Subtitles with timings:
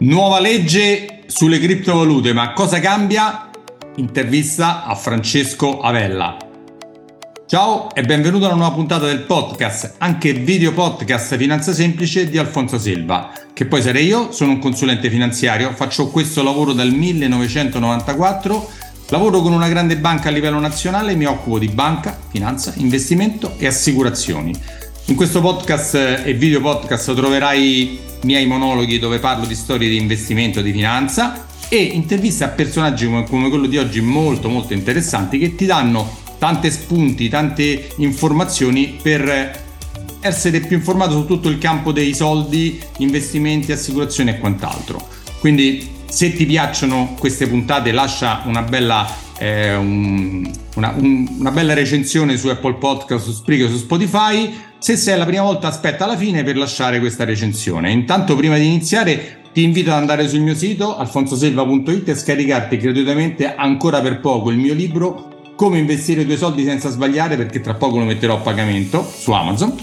[0.00, 3.50] Nuova legge sulle criptovalute, ma cosa cambia?
[3.96, 6.36] Intervista a Francesco Avella.
[7.48, 12.38] Ciao e benvenuto a una nuova puntata del podcast, anche video podcast Finanza Semplice di
[12.38, 18.70] Alfonso Silva, che poi sarei io, sono un consulente finanziario, faccio questo lavoro dal 1994,
[19.08, 23.66] lavoro con una grande banca a livello nazionale, mi occupo di banca, finanza, investimento e
[23.66, 24.86] assicurazioni.
[25.08, 30.60] In questo podcast e video podcast troverai miei monologhi dove parlo di storie di investimento,
[30.60, 35.64] di finanza e interviste a personaggi come quello di oggi molto molto interessanti che ti
[35.64, 39.64] danno tante spunti, tante informazioni per
[40.20, 45.08] essere più informato su tutto il campo dei soldi, investimenti, assicurazioni e quant'altro.
[45.40, 51.74] Quindi se ti piacciono queste puntate lascia una bella, eh, un, una, un, una bella
[51.74, 56.16] recensione su Apple Podcast, su Spreaker, su Spotify se sei la prima volta aspetta alla
[56.16, 57.90] fine per lasciare questa recensione.
[57.90, 63.54] Intanto prima di iniziare ti invito ad andare sul mio sito alfonsoselva.it e scaricarti gratuitamente
[63.54, 67.74] ancora per poco il mio libro Come investire i tuoi soldi senza sbagliare perché tra
[67.74, 69.74] poco lo metterò a pagamento su Amazon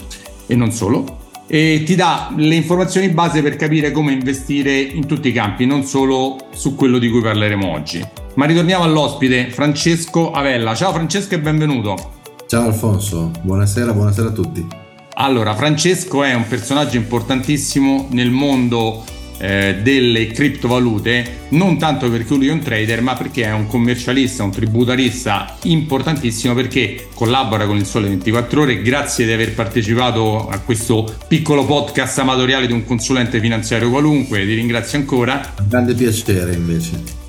[0.48, 5.28] e non solo e ti dà le informazioni base per capire come investire in tutti
[5.28, 8.25] i campi, non solo su quello di cui parleremo oggi.
[8.36, 10.75] Ma ritorniamo all'ospite, Francesco Avella.
[10.75, 12.11] Ciao Francesco e benvenuto.
[12.47, 14.67] Ciao Alfonso, buonasera, buonasera a tutti.
[15.14, 19.05] Allora, Francesco è un personaggio importantissimo nel mondo
[19.38, 24.44] eh, delle criptovalute, non tanto perché lui è un trader, ma perché è un commercialista,
[24.44, 28.81] un tributarista importantissimo perché collabora con il Sole 24 Ore.
[28.81, 34.55] Grazie di aver partecipato a questo piccolo podcast amatoriale di un consulente finanziario qualunque, ti
[34.55, 35.53] ringrazio ancora.
[35.66, 37.25] Grande piacere invece.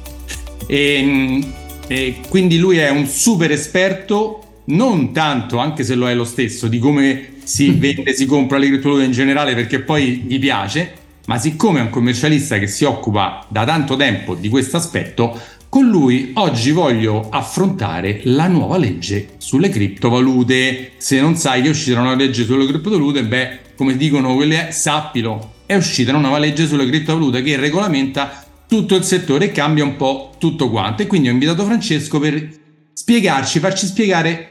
[0.67, 1.41] E,
[1.86, 6.69] e quindi lui è un super esperto non tanto, anche se lo è lo stesso,
[6.69, 10.92] di come si vende, si compra le criptovalute in generale perché poi gli piace,
[11.27, 15.89] ma siccome è un commercialista che si occupa da tanto tempo di questo aspetto, con
[15.89, 20.93] lui oggi voglio affrontare la nuova legge sulle criptovalute.
[20.97, 25.55] Se non sai che è uscita una legge sulle criptovalute, beh, come dicono quelle, sappilo,
[25.66, 30.32] è uscita una nuova legge sulle criptovalute che regolamenta tutto il settore cambia un po'
[30.38, 31.03] tutto quanto.
[31.03, 32.49] E quindi ho invitato Francesco per
[32.93, 34.49] spiegarci, farci spiegare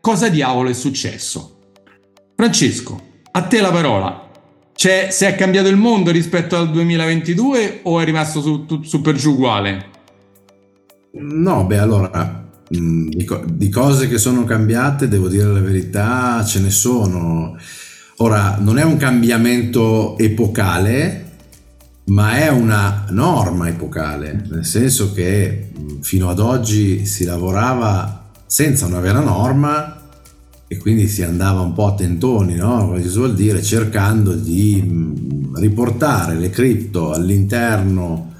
[0.00, 1.56] cosa diavolo è successo.
[2.34, 3.00] Francesco,
[3.32, 4.30] a te la parola.
[4.74, 9.16] C'è, se è cambiato il mondo rispetto al 2022 o è rimasto su, su per
[9.16, 9.86] giù uguale?
[11.14, 13.08] No, beh, allora, mm,
[13.44, 17.56] di cose che sono cambiate, devo dire la verità, ce ne sono.
[18.18, 21.27] Ora, non è un cambiamento epocale,
[22.08, 25.70] ma è una norma epocale, nel senso che
[26.00, 29.98] fino ad oggi si lavorava senza una vera norma
[30.66, 32.86] e quindi si andava un po' a tentoni, no?
[32.86, 35.14] come si suol dire, cercando di
[35.54, 38.34] riportare le cripto all'interno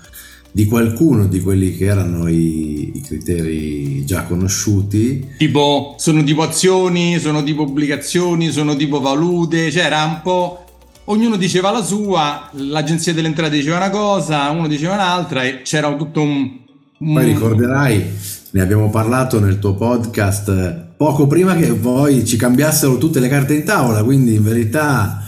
[0.50, 5.35] di qualcuno di quelli che erano i, i, criteri già conosciuti.
[5.37, 10.62] Tipo, sono tipo azioni, sono tipo obbligazioni, sono tipo valute, cioè era un po'...
[11.10, 15.94] Ognuno diceva la sua, l'agenzia delle entrate diceva una cosa, uno diceva un'altra e c'era
[15.96, 16.50] tutto un...
[16.98, 17.14] un...
[17.14, 18.04] Poi ricorderai
[18.50, 23.54] ne abbiamo parlato nel tuo podcast poco prima che poi ci cambiassero tutte le carte
[23.54, 25.22] in tavola, quindi in verità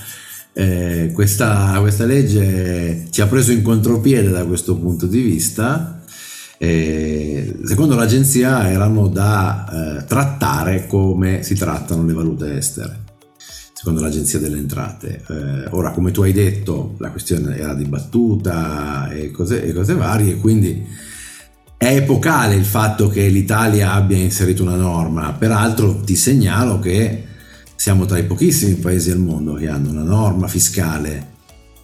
[0.52, 6.02] eh, questa, questa, legge ci ha preso in contropiede da questo punto di vista.
[6.58, 13.08] Eh, secondo l'agenzia erano da eh, trattare come si trattano le valute estere
[13.80, 15.22] secondo l'Agenzia delle Entrate.
[15.26, 20.36] Eh, ora, come tu hai detto, la questione era dibattuta e cose, e cose varie,
[20.36, 20.84] quindi
[21.78, 27.24] è epocale il fatto che l'Italia abbia inserito una norma, peraltro ti segnalo che
[27.74, 31.38] siamo tra i pochissimi paesi al mondo che hanno una norma fiscale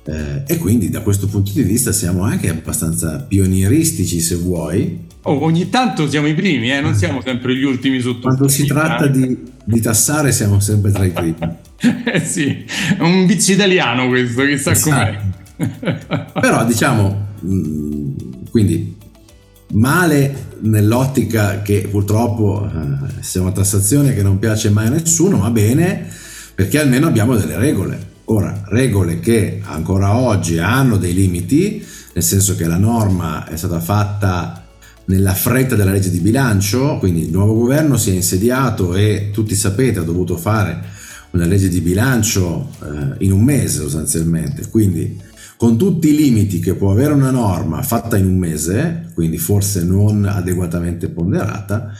[0.08, 5.04] eh, e quindi da questo punto di vista siamo anche abbastanza pionieristici se vuoi.
[5.22, 6.80] Oh, ogni tanto siamo i primi, eh?
[6.80, 8.28] non siamo sempre gli ultimi su tutto.
[8.28, 11.34] Quando si tratta di, di, tassare siamo sempre tra i primi.
[12.04, 12.64] eh sì,
[12.96, 15.18] è un vizio italiano questo, chissà esatto.
[15.56, 16.30] com'è.
[16.40, 18.16] Però diciamo, mm,
[18.50, 18.96] quindi
[19.72, 25.50] male nell'ottica che purtroppo eh, sia una tassazione che non piace mai a nessuno, ma
[25.50, 26.06] bene
[26.54, 28.14] perché almeno abbiamo delle regole.
[28.28, 33.78] Ora, regole che ancora oggi hanno dei limiti, nel senso che la norma è stata
[33.78, 34.64] fatta
[35.04, 39.54] nella fretta della legge di bilancio, quindi il nuovo governo si è insediato e tutti
[39.54, 40.82] sapete ha dovuto fare
[41.30, 45.20] una legge di bilancio eh, in un mese sostanzialmente, quindi
[45.56, 49.84] con tutti i limiti che può avere una norma fatta in un mese, quindi forse
[49.84, 51.92] non adeguatamente ponderata,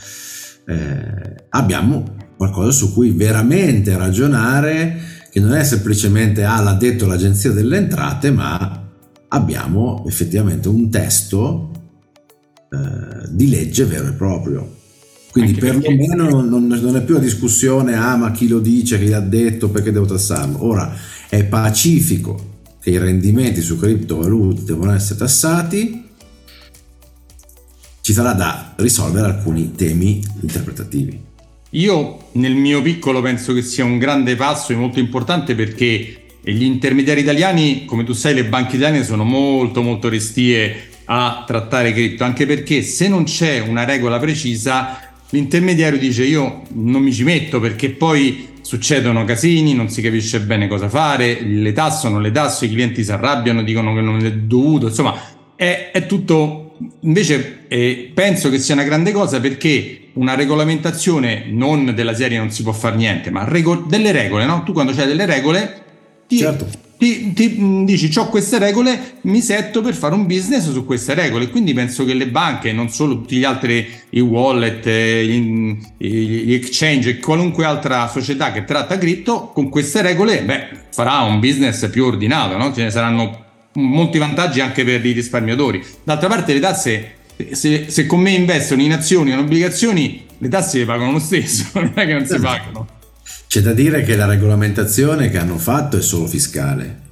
[0.65, 7.51] eh, abbiamo qualcosa su cui veramente ragionare, che non è semplicemente ah l'ha detto l'agenzia
[7.51, 8.89] delle entrate, ma
[9.27, 11.69] abbiamo effettivamente un testo
[12.71, 14.75] eh, di legge vero e proprio.
[15.29, 19.19] Quindi perlomeno non, non, è più la discussione, ah ma chi lo dice, chi l'ha
[19.19, 20.65] detto, perché devo tassarlo.
[20.65, 20.91] Ora
[21.29, 26.03] è pacifico che i rendimenti su criptovalute devono essere tassati,
[28.01, 31.26] ci sarà da risolvere alcuni temi interpretativi.
[31.71, 36.63] Io nel mio piccolo penso che sia un grande passo e molto importante perché gli
[36.63, 42.23] intermediari italiani, come tu sai, le banche italiane sono molto molto restie a trattare cripto,
[42.23, 44.99] anche perché se non c'è una regola precisa,
[45.29, 50.67] l'intermediario dice io non mi ci metto perché poi succedono casini, non si capisce bene
[50.67, 54.31] cosa fare, le tasse non le tasse, i clienti si arrabbiano, dicono che non è
[54.31, 55.19] dovuto, insomma
[55.55, 56.66] è, è tutto...
[57.01, 62.51] Invece eh, penso che sia una grande cosa perché una regolamentazione non della serie non
[62.51, 64.63] si può fare niente, ma rego- delle regole, no?
[64.63, 65.83] Tu quando c'hai delle regole
[66.27, 66.67] ti, certo.
[66.97, 71.13] ti, ti mm, dici ho queste regole, mi setto per fare un business su queste
[71.13, 71.49] regole.
[71.49, 76.53] Quindi penso che le banche, non solo tutti gli altri, i wallet, eh, gli, gli
[76.53, 81.89] exchange e qualunque altra società che tratta cripto, con queste regole beh, farà un business
[81.89, 82.73] più ordinato, no?
[82.73, 83.45] ce ne saranno
[83.77, 85.83] molti vantaggi anche per i risparmiatori.
[86.03, 87.11] D'altra parte le tasse,
[87.51, 91.19] se, se con me investono in azioni o in obbligazioni, le tasse le pagano lo
[91.19, 92.41] stesso, non è che non si esatto.
[92.41, 92.87] pagano.
[93.47, 97.05] C'è da dire che la regolamentazione che hanno fatto è solo fiscale.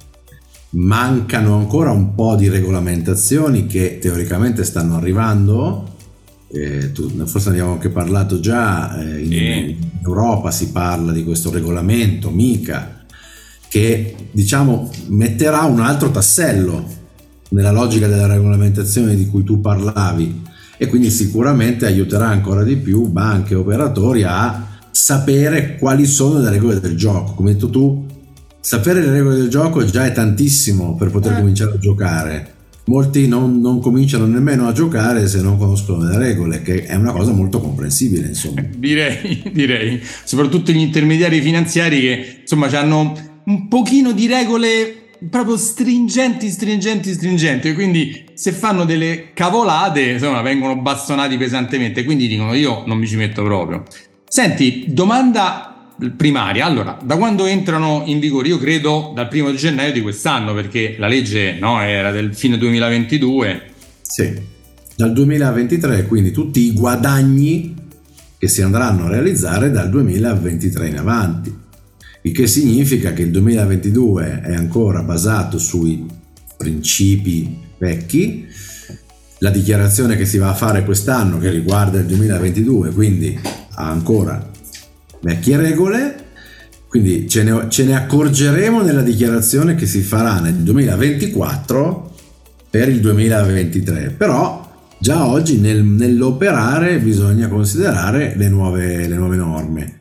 [0.70, 5.94] Mancano ancora un po' di regolamentazioni che teoricamente stanno arrivando.
[6.52, 9.00] Eh, tu, forse ne abbiamo anche parlato già.
[9.00, 12.95] Eh, in, in Europa si parla di questo regolamento MICA
[13.68, 16.84] che diciamo metterà un altro tassello
[17.50, 20.44] nella logica della regolamentazione di cui tu parlavi
[20.78, 26.50] e quindi sicuramente aiuterà ancora di più banche e operatori a sapere quali sono le
[26.50, 27.32] regole del gioco.
[27.34, 28.06] Come hai detto tu,
[28.60, 31.36] sapere le regole del gioco già è tantissimo per poter eh.
[31.36, 32.54] cominciare a giocare.
[32.86, 37.10] Molti non, non, cominciano nemmeno a giocare se non conoscono le regole, che è una
[37.10, 38.64] cosa molto comprensibile, insomma.
[38.76, 40.00] Direi, direi.
[40.24, 47.74] Soprattutto gli intermediari finanziari che, insomma, hanno un pochino di regole proprio stringenti, stringenti, stringenti.
[47.74, 52.04] Quindi se fanno delle cavolate, insomma, vengono bastonati pesantemente.
[52.04, 53.84] Quindi dicono io non mi ci metto proprio.
[54.28, 56.66] Senti, domanda primaria.
[56.66, 58.48] Allora, da quando entrano in vigore?
[58.48, 62.58] Io credo dal primo di gennaio di quest'anno, perché la legge no, era del fine
[62.58, 63.62] 2022.
[64.02, 64.34] Sì,
[64.96, 67.74] dal 2023, quindi tutti i guadagni
[68.38, 71.64] che si andranno a realizzare dal 2023 in avanti.
[72.26, 76.04] Il che significa che il 2022 è ancora basato sui
[76.56, 78.44] principi vecchi,
[79.38, 84.44] la dichiarazione che si va a fare quest'anno che riguarda il 2022, quindi ha ancora
[85.20, 86.16] vecchie regole,
[86.88, 92.14] quindi ce ne, ce ne accorgeremo nella dichiarazione che si farà nel 2024
[92.68, 94.68] per il 2023, però
[94.98, 100.00] già oggi nel, nell'operare bisogna considerare le nuove, le nuove norme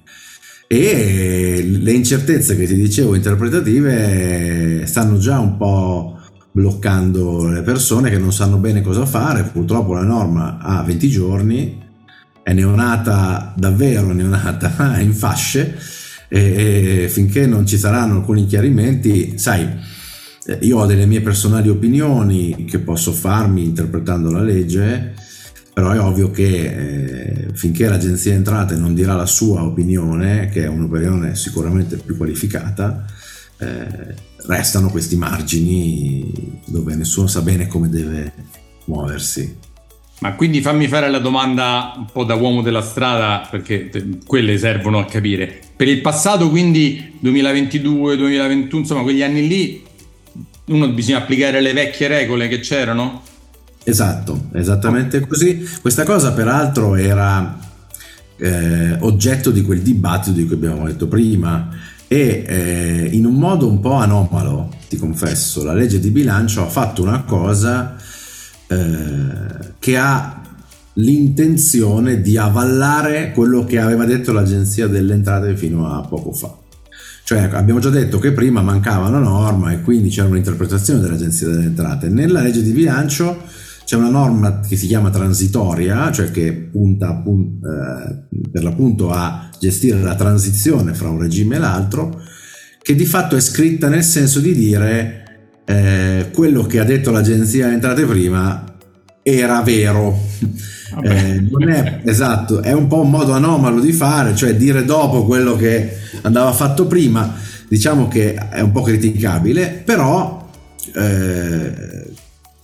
[0.67, 6.19] e le incertezze che ti dicevo interpretative stanno già un po'
[6.51, 9.44] bloccando le persone che non sanno bene cosa fare.
[9.44, 11.83] Purtroppo la norma ha 20 giorni,
[12.41, 15.77] è neonata davvero neonata in fasce
[16.29, 19.67] e, e finché non ci saranno alcuni chiarimenti, sai,
[20.62, 25.13] io ho delle mie personali opinioni che posso farmi interpretando la legge,
[25.75, 30.67] però è ovvio che eh, finché l'agenzia entrate non dirà la sua opinione, che è
[30.67, 33.03] un'opinione sicuramente più qualificata,
[33.60, 34.15] eh,
[34.48, 38.32] restano questi margini dove nessuno sa bene come deve
[38.86, 39.53] muoversi.
[40.20, 43.91] Ma quindi fammi fare la domanda un po' da uomo della strada, perché
[44.25, 45.60] quelle servono a capire.
[45.75, 49.84] Per il passato, quindi 2022, 2021, insomma, quegli anni lì,
[50.67, 53.24] uno bisogna applicare le vecchie regole che c'erano?
[53.88, 55.63] Esatto, esattamente così.
[55.80, 57.56] Questa cosa peraltro era
[58.38, 61.70] eh, oggetto di quel dibattito di cui abbiamo detto prima
[62.08, 66.68] e eh, in un modo un po' anomalo, ti confesso, la legge di bilancio ha
[66.68, 67.96] fatto una cosa
[68.68, 70.42] eh, che ha
[70.94, 76.56] l'intenzione di avallare quello che aveva detto l'agenzia delle entrate fino a poco fa.
[77.24, 81.65] Cioè abbiamo già detto che prima mancava una norma e quindi c'era un'interpretazione dell'agenzia delle
[81.65, 82.10] entrate.
[82.10, 83.44] Nella legge di bilancio
[83.86, 89.50] c'è una norma che si chiama transitoria, cioè che punta appunto, eh, per l'appunto a
[89.60, 92.20] gestire la transizione fra un regime e l'altro,
[92.82, 95.24] che di fatto è scritta nel senso di dire
[95.65, 98.63] eh, quello che ha detto l'agenzia entrate prima
[99.22, 100.20] era vero.
[101.04, 105.25] Eh, non è esatto, è un po' un modo anomalo di fare, cioè dire dopo
[105.25, 107.36] quello che andava fatto prima,
[107.68, 110.50] diciamo che è un po' criticabile, però
[110.94, 112.04] eh,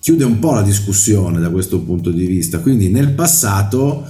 [0.02, 2.60] chiude un po' la discussione da questo punto di vista.
[2.60, 4.06] Quindi nel passato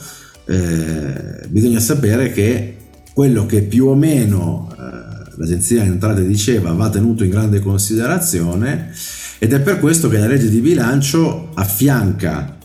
[0.46, 2.78] eh, bisogna sapere che
[3.14, 8.92] quello che più o meno eh, l'agenzia delle entrate diceva va tenuto in grande considerazione
[9.38, 12.58] ed è per questo che la legge di bilancio affianca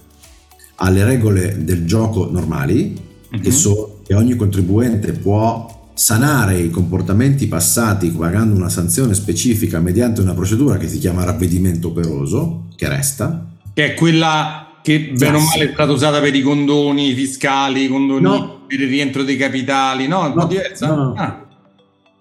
[0.76, 3.42] alle regole del gioco normali, mm-hmm.
[3.42, 3.54] che, mhm.
[3.54, 10.35] so, che ogni contribuente può sanare i comportamenti passati pagando una sanzione specifica mediante una
[10.35, 13.47] procedura che si chiama ravvedimento operoso, che resta.
[13.73, 17.88] Che è quella che bene o male è stata usata per i condoni fiscali, i
[17.88, 18.65] condoni no.
[18.67, 20.25] per il rientro dei capitali, no?
[20.25, 20.95] È un no, po' diversa?
[20.95, 21.47] No, ah.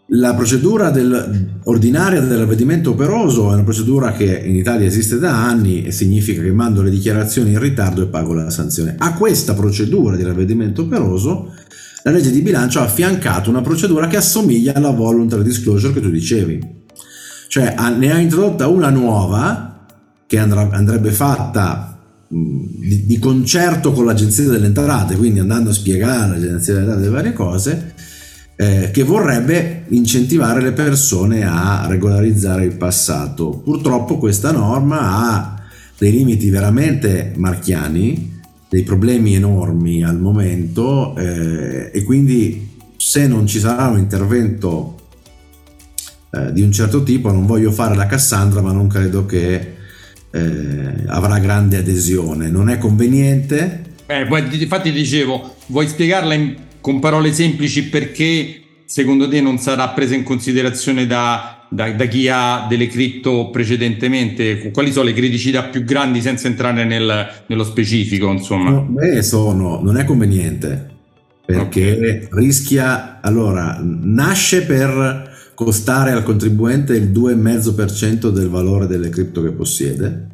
[0.09, 5.45] La procedura del, ordinaria del ravvedimento operoso è una procedura che in Italia esiste da
[5.45, 8.95] anni e significa che mando le dichiarazioni in ritardo e pago la sanzione.
[8.99, 11.53] A questa procedura di ravvedimento operoso
[12.05, 16.11] la legge di bilancio ha affiancato una procedura che assomiglia alla voluntary disclosure che tu
[16.11, 16.83] dicevi.
[17.47, 19.87] Cioè ne ha introdotta una nuova
[20.27, 26.73] che andrebbe fatta di, di, concerto con l'agenzia delle entrate, quindi andando a spiegare all'agenzia
[26.73, 27.93] delle entrate le varie cose,
[28.55, 33.61] eh, che vorrebbe incentivare le persone a regolarizzare il passato.
[33.63, 35.63] Purtroppo questa norma ha
[35.97, 38.34] dei limiti veramente marchiani
[38.69, 44.95] dei problemi enormi al momento eh, e quindi se non ci sarà un intervento
[46.31, 49.73] eh, di un certo tipo non voglio fare la Cassandra ma non credo che
[50.35, 52.49] eh, avrà grande adesione.
[52.49, 53.93] Non è conveniente?
[54.07, 60.13] Eh, infatti dicevo vuoi spiegarla in, con parole semplici perché secondo te non sarà presa
[60.13, 65.83] in considerazione da da, da, chi ha delle cripto precedentemente, quali sono le criticità più
[65.83, 68.31] grandi senza entrare nel, nello specifico?
[68.31, 70.93] Insomma, no, beh, sono, non è conveniente
[71.45, 72.27] perché okay.
[72.31, 80.27] rischia, allora, nasce per costare al contribuente il 2,5% del valore delle cripto che possiede,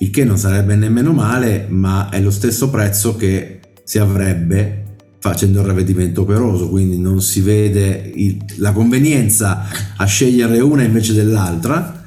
[0.00, 4.84] il che non sarebbe nemmeno male, ma è lo stesso prezzo che si avrebbe
[5.20, 11.12] facendo il ravvedimento operoso, quindi non si vede il, la convenienza a scegliere una invece
[11.12, 12.04] dell'altra.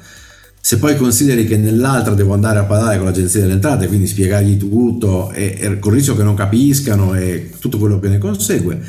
[0.60, 4.56] Se poi consideri che nell'altra devo andare a parlare con l'agenzia delle entrate, quindi spiegargli
[4.56, 8.80] tutto e, e con rischio che non capiscano e tutto quello che ne consegue,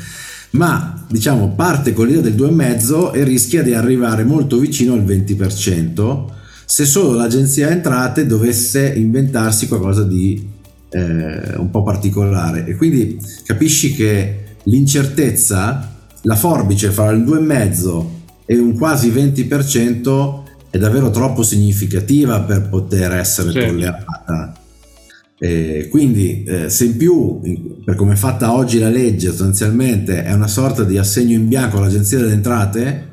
[0.50, 6.32] ma diciamo parte con l'idea del 2,5 e rischia di arrivare molto vicino al 20%
[6.66, 10.53] se solo l'agenzia entrate dovesse inventarsi qualcosa di
[10.94, 18.04] eh, un po' particolare e quindi capisci che l'incertezza, la forbice fra il 2,5
[18.46, 23.68] e un quasi 20% è davvero troppo significativa per poter essere certo.
[23.68, 24.58] tollerata.
[25.36, 27.40] Eh, quindi eh, se in più,
[27.84, 31.78] per come è fatta oggi la legge, sostanzialmente è una sorta di assegno in bianco
[31.78, 33.08] all'agenzia delle entrate,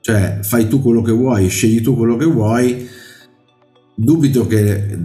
[0.00, 2.86] cioè fai tu quello che vuoi, scegli tu quello che vuoi,
[3.94, 4.98] dubito che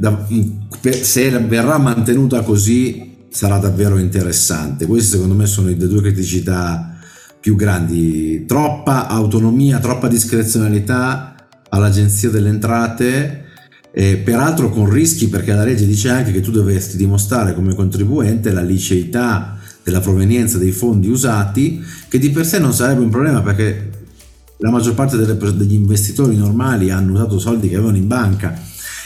[1.01, 4.85] se verrà mantenuta così sarà davvero interessante.
[4.85, 6.97] Queste secondo me sono le due criticità
[7.39, 8.45] più grandi.
[8.45, 11.35] Troppa autonomia, troppa discrezionalità
[11.69, 13.43] all'agenzia delle entrate.
[13.91, 18.51] E peraltro con rischi perché la legge dice anche che tu dovresti dimostrare come contribuente
[18.51, 23.41] la liceità della provenienza dei fondi usati, che di per sé non sarebbe un problema
[23.41, 23.89] perché
[24.57, 28.59] la maggior parte delle, degli investitori normali hanno usato soldi che avevano in banca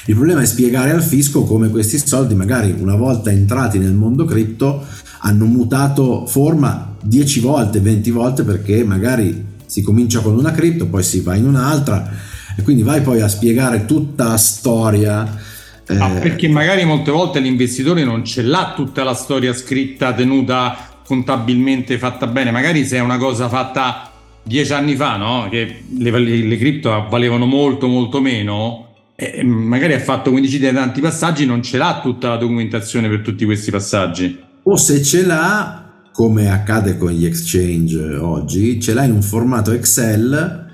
[0.05, 4.25] il problema è spiegare al fisco come questi soldi, magari una volta entrati nel mondo
[4.25, 4.83] cripto,
[5.19, 11.03] hanno mutato forma 10 volte, 20 volte perché magari si comincia con una cripto, poi
[11.03, 12.09] si va in un'altra
[12.57, 15.39] e quindi vai poi a spiegare tutta la storia.
[15.87, 21.97] Ah, perché magari molte volte l'investitore non ce l'ha tutta la storia scritta, tenuta contabilmente
[21.97, 24.11] fatta bene, magari se è una cosa fatta
[24.43, 25.47] dieci anni fa, no?
[25.49, 28.90] che le, le, le cripto valevano molto molto meno,
[29.21, 33.21] e magari ha fatto 15 dei tanti passaggi, non ce l'ha tutta la documentazione per
[33.21, 34.39] tutti questi passaggi.
[34.63, 39.73] O se ce l'ha, come accade con gli exchange oggi, ce l'ha in un formato
[39.73, 40.69] Excel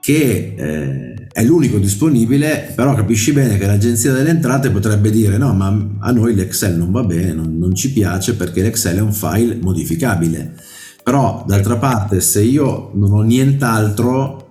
[0.00, 5.52] che eh, è l'unico disponibile, però capisci bene che l'agenzia delle entrate potrebbe dire no,
[5.52, 5.68] ma
[6.00, 9.58] a noi l'Excel non va bene, non, non ci piace perché l'Excel è un file
[9.60, 10.54] modificabile.
[11.02, 14.41] Però d'altra parte se io non ho nient'altro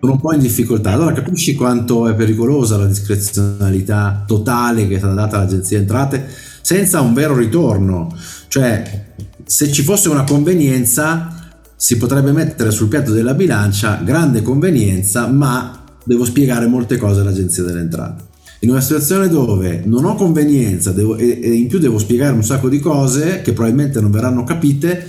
[0.00, 0.92] sono un po' in difficoltà.
[0.92, 6.26] Allora capisci quanto è pericolosa la discrezionalità totale che è stata data all'agenzia entrate
[6.60, 8.14] senza un vero ritorno.
[8.48, 9.12] Cioè,
[9.44, 11.32] se ci fosse una convenienza,
[11.76, 17.62] si potrebbe mettere sul piatto della bilancia grande convenienza, ma devo spiegare molte cose all'agenzia
[17.62, 18.24] delle entrate.
[18.60, 22.42] In una situazione dove non ho convenienza devo, e, e in più devo spiegare un
[22.42, 25.06] sacco di cose che probabilmente non verranno capite,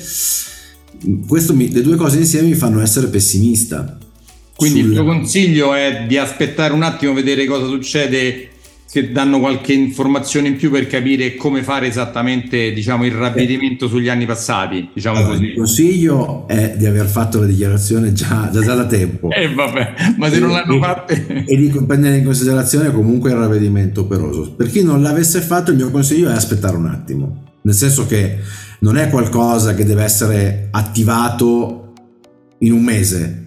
[1.53, 3.96] mi, le due cose insieme mi fanno essere pessimista.
[4.57, 4.89] Quindi sul...
[4.89, 8.49] il tuo consiglio è di aspettare un attimo, vedere cosa succede
[8.89, 14.07] che danno qualche informazione in più per capire come fare esattamente diciamo, il ravvedimento sugli
[14.07, 14.89] anni passati.
[14.93, 19.29] Diciamo allora, il consiglio è di aver fatto la dichiarazione già, già, già da tempo.
[19.37, 21.13] Eh, vabbè, ma se e, non l'hanno fatta...
[21.13, 24.53] E di prendere in considerazione comunque il ravvedimento operoso.
[24.53, 27.43] Per chi non l'avesse fatto, il mio consiglio è aspettare un attimo.
[27.61, 28.37] Nel senso che
[28.79, 31.93] non è qualcosa che deve essere attivato
[32.59, 33.43] in un mese,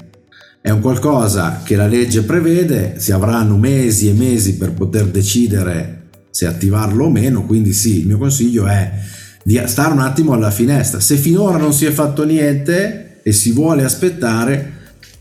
[0.62, 6.08] è un qualcosa che la legge prevede, si avranno mesi e mesi per poter decidere
[6.30, 8.92] se attivarlo o meno, quindi sì, il mio consiglio è
[9.42, 11.00] di stare un attimo alla finestra.
[11.00, 14.72] Se finora non si è fatto niente e si vuole aspettare,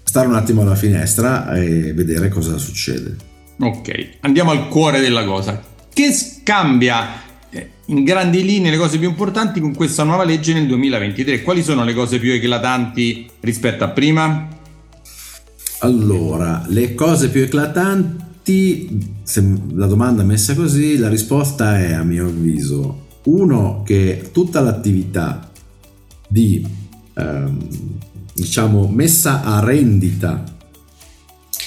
[0.04, 3.16] stare un attimo alla finestra e vedere cosa succede.
[3.62, 5.62] Ok, andiamo al cuore della cosa.
[5.92, 10.68] Che cambia eh, in grandi linee le cose più importanti con questa nuova legge nel
[10.68, 11.42] 2023?
[11.44, 14.59] Quali sono le cose più eclatanti rispetto a prima?
[15.82, 19.42] Allora, le cose più eclatanti, se
[19.74, 25.50] la domanda è messa così, la risposta è a mio avviso, uno, che tutta l'attività
[26.28, 26.68] di,
[27.14, 27.68] ehm,
[28.34, 30.44] diciamo, messa a rendita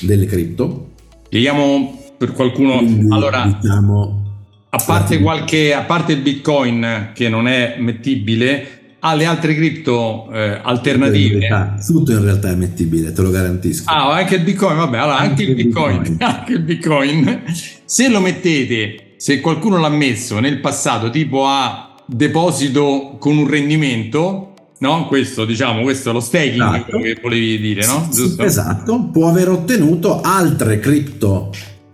[0.00, 0.90] delle cripto.
[1.24, 4.22] Spieghiamo per qualcuno, quindi, allora, diciamo,
[4.68, 10.60] a parte, qualche, a parte il bitcoin che non è mettibile, alle altre cripto eh,
[10.62, 11.40] alternative.
[11.40, 13.90] Realtà, tutto in realtà è mettibile, te lo garantisco.
[13.90, 16.16] Ah, anche il Bitcoin, vabbè, allora anche, anche il Bitcoin, Bitcoin.
[16.22, 17.42] anche il Bitcoin.
[17.84, 24.54] Se lo mettete, se qualcuno l'ha messo nel passato tipo a deposito con un rendimento,
[24.78, 25.06] no?
[25.08, 26.98] Questo, diciamo, questo è lo staking esatto.
[26.98, 28.08] che volevi dire, no?
[28.08, 31.52] Sì, esatto, può aver ottenuto altre cripto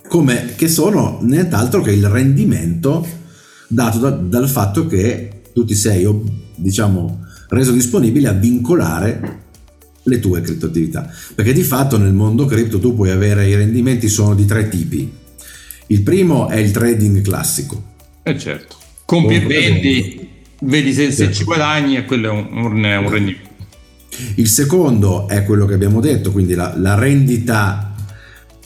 [0.08, 3.06] come che sono nient'altro che il rendimento
[3.66, 6.04] dato da, dal fatto che tu ti sei
[6.58, 9.46] diciamo, reso disponibile a vincolare
[10.02, 11.10] le tue criptoattività.
[11.34, 15.10] Perché di fatto nel mondo cripto tu puoi avere i rendimenti sono di tre tipi.
[15.86, 17.82] Il primo è il trading classico.
[18.22, 20.28] Eh certo, compi e vendi,
[20.60, 21.16] vedi se, certo.
[21.16, 23.48] se, ci guadagni e quello è un, un, un, rendimento.
[24.34, 27.94] Il secondo è quello che abbiamo detto, quindi la, la rendita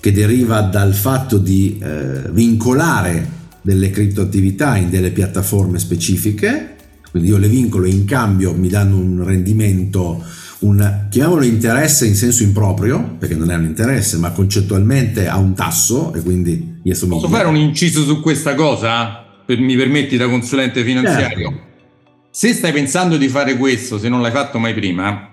[0.00, 6.74] che deriva dal fatto di eh, vincolare delle criptoattività in delle piattaforme specifiche
[7.12, 10.24] quindi io le vincolo in cambio mi danno un rendimento,
[10.60, 15.52] un, chiamiamolo interesse in senso improprio, perché non è un interesse, ma concettualmente ha un
[15.52, 17.20] tasso e quindi gli assomiglia.
[17.20, 19.26] Posso fare un inciso su questa cosa?
[19.44, 21.48] Per, mi permetti da consulente finanziario?
[21.50, 21.64] Certo.
[22.30, 25.28] Se stai pensando di fare questo, se non l'hai fatto mai prima,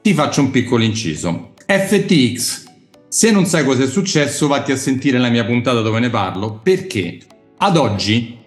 [0.00, 1.52] ti faccio un piccolo inciso.
[1.66, 2.64] FTX,
[3.08, 6.60] se non sai cosa è successo, vatti a sentire la mia puntata dove ne parlo,
[6.62, 7.18] perché
[7.58, 8.38] ad oggi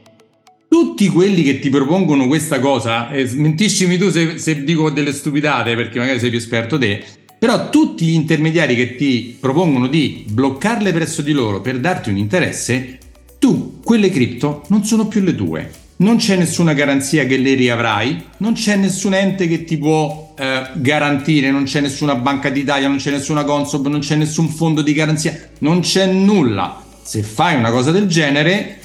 [0.68, 5.76] tutti quelli che ti propongono questa cosa, e smentiscimi tu se, se, dico delle stupidate
[5.76, 7.04] perché magari sei più esperto te,
[7.40, 12.18] però tutti gli intermediari che ti propongono di bloccarle presso di loro per darti un
[12.18, 12.98] interesse,
[13.40, 15.72] tu quelle cripto non sono più le tue.
[16.00, 20.68] Non c'è nessuna garanzia che le riavrai, non c'è nessun ente che ti può eh,
[20.74, 24.94] garantire, non c'è nessuna banca d'Italia, non c'è nessuna Consob, non c'è nessun fondo di
[24.94, 26.84] garanzia, non c'è nulla.
[27.02, 28.78] Se fai una cosa del genere,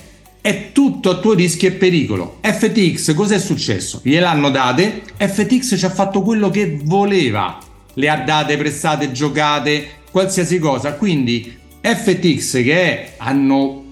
[0.42, 2.38] è tutto a tuo rischio e pericolo.
[2.42, 4.00] FTX cos'è successo?
[4.02, 7.58] Gliel'hanno date, FTX ci ha fatto quello che voleva,
[7.94, 10.94] le ha date, prestate, giocate, qualsiasi cosa.
[10.94, 13.84] Quindi FTX che è, hanno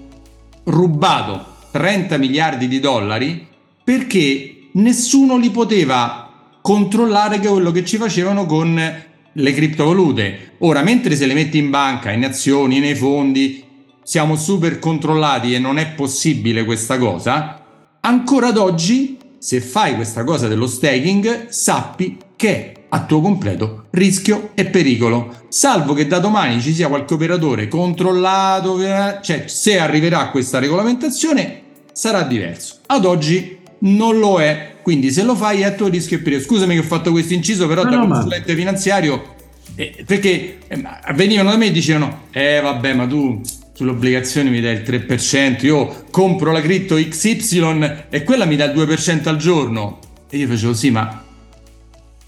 [0.65, 3.47] rubato 30 miliardi di dollari
[3.83, 6.29] perché nessuno li poteva
[6.61, 10.55] controllare che quello che ci facevano con le criptovalute.
[10.59, 13.63] Ora, mentre se le metti in banca, in azioni, nei fondi,
[14.03, 17.63] siamo super controllati e non è possibile questa cosa,
[17.99, 23.85] ancora ad oggi, se fai questa cosa dello staking, sappi che è a tuo completo
[23.91, 25.33] rischio e pericolo.
[25.47, 28.79] Salvo che da domani ci sia qualche operatore controllato,
[29.21, 31.61] cioè se arriverà questa regolamentazione
[31.91, 32.79] sarà diverso.
[32.87, 36.47] Ad oggi non lo è, quindi se lo fai è a tuo rischio e pericolo.
[36.47, 38.57] Scusami che ho fatto questo inciso, però no, da no, consulente ma...
[38.57, 39.35] finanziario,
[39.75, 40.83] eh, perché eh,
[41.13, 43.41] venivano da me e dicevano, eh vabbè ma tu
[43.81, 48.65] sulle obbligazioni mi dai il 3%, io compro la cripto XY e quella mi dà
[48.65, 49.97] il 2% al giorno.
[50.29, 51.23] E io facevo sì, ma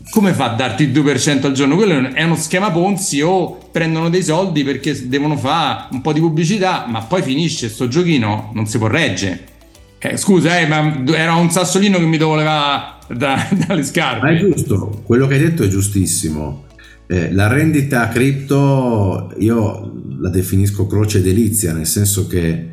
[0.09, 1.75] come fa a darti il 2% al giorno?
[1.75, 6.19] Quello è uno schema Ponzi o prendono dei soldi perché devono fare un po' di
[6.19, 9.51] pubblicità, ma poi finisce sto giochino, non si può reggere.
[9.99, 14.25] Eh, scusa, eh, ma era un sassolino che mi voleva da, dalle scarpe.
[14.25, 16.63] Ma è giusto, quello che hai detto è giustissimo.
[17.05, 19.91] Eh, la rendita cripto io
[20.23, 22.69] la definisco croce delizia, nel senso che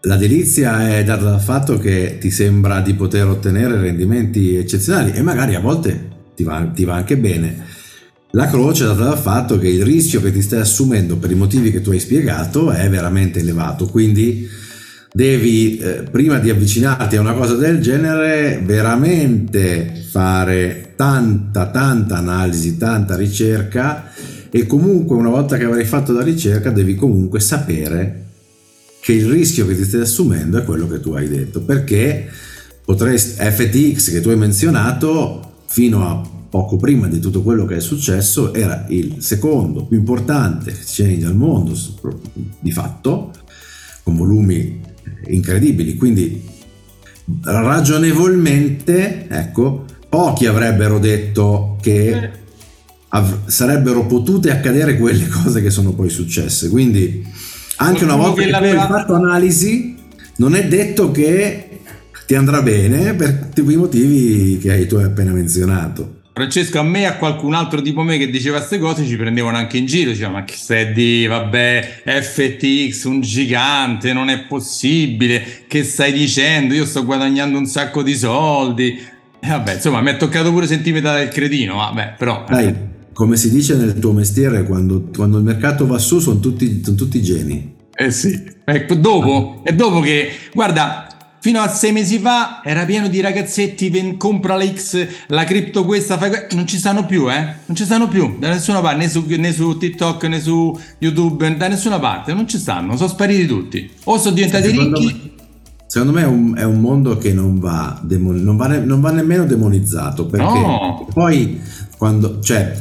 [0.00, 5.20] la delizia è data dal fatto che ti sembra di poter ottenere rendimenti eccezionali e
[5.20, 7.64] magari a volte ti va, ti va anche bene.
[8.30, 11.34] La croce è data dal fatto che il rischio che ti stai assumendo per i
[11.34, 14.48] motivi che tu hai spiegato è veramente elevato, quindi
[15.12, 22.78] devi, eh, prima di avvicinarti a una cosa del genere, veramente fare tanta, tanta analisi,
[22.78, 24.12] tanta ricerca
[24.56, 28.24] e comunque una volta che avrai fatto la ricerca devi comunque sapere
[29.00, 32.26] che il rischio che ti stai assumendo è quello che tu hai detto, perché
[32.82, 37.80] potresti, FTX che tu hai menzionato, fino a poco prima di tutto quello che è
[37.80, 41.78] successo, era il secondo più importante exchange al mondo,
[42.58, 43.32] di fatto,
[44.04, 44.80] con volumi
[45.26, 45.96] incredibili.
[45.96, 46.42] Quindi
[47.42, 52.44] ragionevolmente, ecco, pochi avrebbero detto che
[53.16, 56.68] av- sarebbero potute accadere quelle cose che sono poi successe.
[56.68, 57.24] Quindi
[57.76, 59.96] anche una volta che, che hai fatto analisi,
[60.36, 61.80] non è detto che
[62.26, 66.14] ti andrà bene per tutti i motivi che tu hai appena menzionato.
[66.36, 69.56] Francesco, a me e a qualcun altro tipo me che diceva queste cose ci prendevano
[69.56, 75.64] anche in giro, diceva ma che stai di, vabbè, FTX, un gigante, non è possibile,
[75.66, 79.02] che stai dicendo, io sto guadagnando un sacco di soldi.
[79.40, 82.44] E vabbè, insomma, mi è toccato pure sentirmi dare il cretino, vabbè, però...
[82.46, 82.85] Dai,
[83.16, 86.96] come si dice nel tuo mestiere, quando, quando il mercato va su sono tutti, sono
[86.96, 87.74] tutti geni.
[87.94, 91.06] Eh sì, ecco, dopo, è dopo che, guarda,
[91.38, 95.84] Fino a sei mesi fa era pieno di ragazzetti, ven, compra la X, la cripto
[95.84, 97.54] questa, fai non ci stanno più, eh?
[97.66, 101.56] Non ci stanno più da nessuna parte, né su, né su TikTok né su YouTube,
[101.56, 103.88] da nessuna parte, non ci stanno, sono spariti tutti.
[104.04, 105.14] O sono diventati secondo ricchi.
[105.36, 105.44] Me,
[105.86, 109.00] secondo me è un, è un, mondo che non va, demon, non, va ne, non
[109.00, 111.06] va, nemmeno demonizzato, perché no.
[111.14, 111.60] poi
[111.96, 112.76] quando, cioè,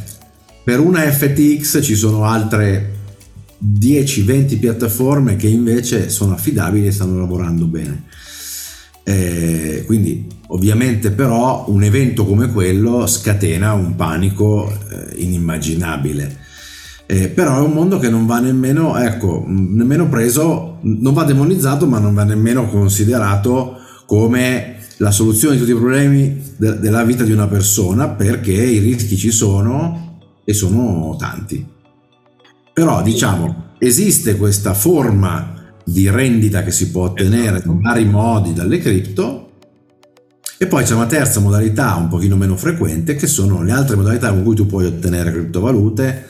[0.65, 2.93] per una FTX ci sono altre
[3.63, 8.05] 10-20 piattaforme che invece sono affidabili e stanno lavorando bene.
[9.03, 16.35] Eh, quindi ovviamente però un evento come quello scatena un panico eh, inimmaginabile.
[17.05, 21.85] Eh, però è un mondo che non va nemmeno, ecco, nemmeno preso, non va demonizzato,
[21.85, 27.23] ma non va nemmeno considerato come la soluzione di tutti i problemi de- della vita
[27.23, 30.04] di una persona, perché i rischi ci sono
[30.45, 31.73] e sono tanti.
[32.71, 37.71] Però diciamo, esiste questa forma di rendita che si può ottenere esatto.
[37.71, 39.41] in vari modi dalle cripto.
[40.57, 44.29] E poi c'è una terza modalità un pochino meno frequente che sono le altre modalità
[44.29, 46.25] con cui tu puoi ottenere criptovalute,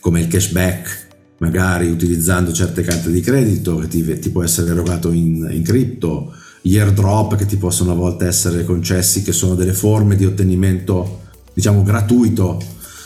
[0.00, 5.10] come il cashback, magari utilizzando certe carte di credito che ti, ti può essere erogato
[5.10, 9.72] in, in cripto, gli airdrop che ti possono a volte essere concessi, che sono delle
[9.72, 11.22] forme di ottenimento,
[11.52, 12.60] diciamo, gratuito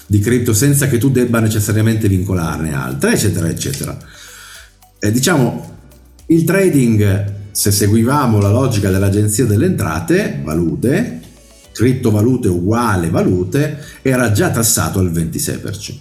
[0.07, 3.97] di cripto senza che tu debba necessariamente vincolarne altre, eccetera, eccetera.
[4.99, 5.75] Eh, diciamo,
[6.27, 11.21] il trading, se seguivamo la logica dell'agenzia delle entrate, valute,
[11.73, 15.95] criptovalute uguale valute, era già tassato al 26%.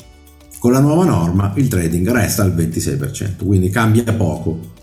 [0.57, 4.73] Con la nuova norma il trading resta al 26%, quindi cambia poco.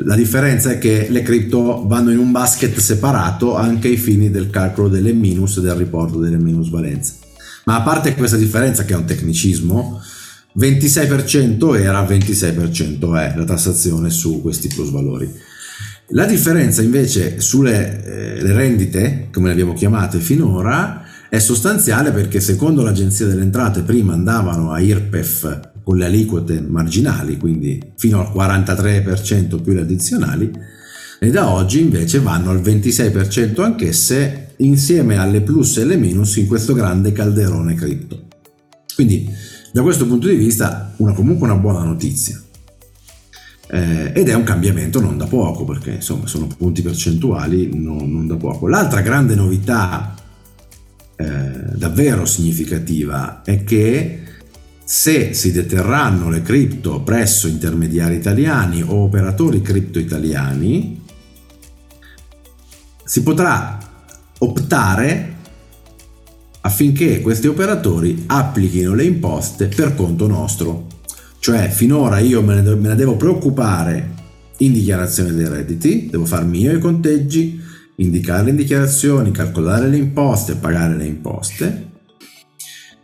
[0.00, 4.50] La differenza è che le cripto vanno in un basket separato anche ai fini del
[4.50, 7.24] calcolo delle minus e del riporto delle minusvalenze.
[7.66, 10.00] Ma a parte questa differenza che è un tecnicismo,
[10.56, 15.28] 26% era 26% è la tassazione su questi plusvalori.
[16.10, 22.84] La differenza invece sulle eh, rendite, come le abbiamo chiamate finora, è sostanziale perché secondo
[22.84, 29.60] l'Agenzia delle Entrate prima andavano a IRPEF con le aliquote marginali, quindi fino al 43%
[29.60, 30.52] più le addizionali,
[31.18, 36.46] e da oggi invece vanno al 26% anch'esse insieme alle plus e alle minus in
[36.46, 38.24] questo grande calderone cripto.
[38.94, 39.30] Quindi
[39.72, 42.40] da questo punto di vista, una, comunque una buona notizia.
[43.68, 48.26] Eh, ed è un cambiamento non da poco, perché insomma sono punti percentuali non, non
[48.26, 48.68] da poco.
[48.68, 50.14] L'altra grande novità
[51.16, 51.26] eh,
[51.74, 54.20] davvero significativa è che
[54.82, 61.02] se si deterranno le cripto presso intermediari italiani o operatori cripto italiani,
[63.04, 63.78] si potrà
[64.38, 65.34] optare
[66.60, 70.86] affinché questi operatori applichino le imposte per conto nostro.
[71.38, 74.14] Cioè finora io me ne, me ne devo preoccupare
[74.58, 77.60] in dichiarazione dei redditi, devo farmi io i conteggi,
[77.96, 81.94] indicare le dichiarazioni, calcolare le imposte, pagare le imposte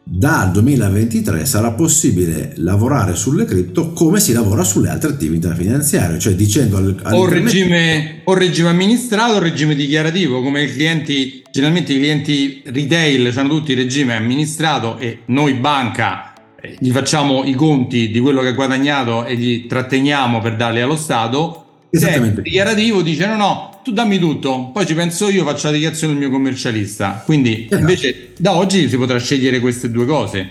[0.04, 6.34] dal 2023 sarà possibile lavorare sulle cripto come si lavora sulle altre attività finanziarie, cioè
[6.34, 11.98] dicendo al, o, regime, o regime amministrato o regime dichiarativo, come i clienti, generalmente i
[11.98, 18.20] clienti retail hanno tutti regime amministrato e noi banca eh, gli facciamo i conti di
[18.20, 21.61] quello che ha guadagnato e gli tratteniamo per darli allo Stato.
[21.94, 22.36] Esattamente.
[22.36, 26.14] Se dichiarativo dice no no, tu dammi tutto, poi ci penso io, faccio la dichiarazione
[26.14, 27.22] del mio commercialista.
[27.22, 27.80] Quindi esatto.
[27.80, 30.50] invece da oggi si potrà scegliere queste due cose.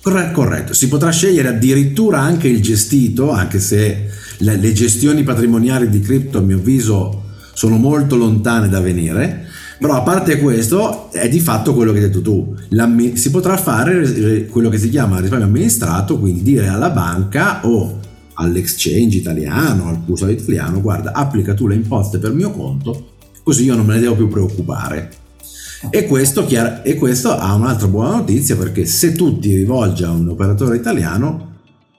[0.00, 5.98] Corretto, si potrà scegliere addirittura anche il gestito, anche se le, le gestioni patrimoniali di
[5.98, 9.48] cripto a mio avviso sono molto lontane da venire,
[9.80, 12.54] però a parte questo è di fatto quello che hai detto tu,
[13.14, 17.98] si potrà fare quello che si chiama risparmio amministrato, quindi dire alla banca o
[18.36, 23.74] all'exchange italiano, al custode italiano, guarda, applica tu le imposte per mio conto, così io
[23.74, 25.10] non me ne devo più preoccupare.
[25.90, 26.48] E questo,
[26.82, 31.54] e questo ha un'altra buona notizia perché se tu ti rivolgi a un operatore italiano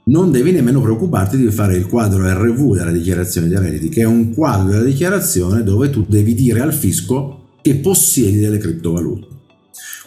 [0.06, 4.06] non devi nemmeno preoccuparti di fare il quadro RV della dichiarazione dei redditi, che è
[4.06, 9.28] un quadro della dichiarazione dove tu devi dire al fisco che possiedi delle criptovalute.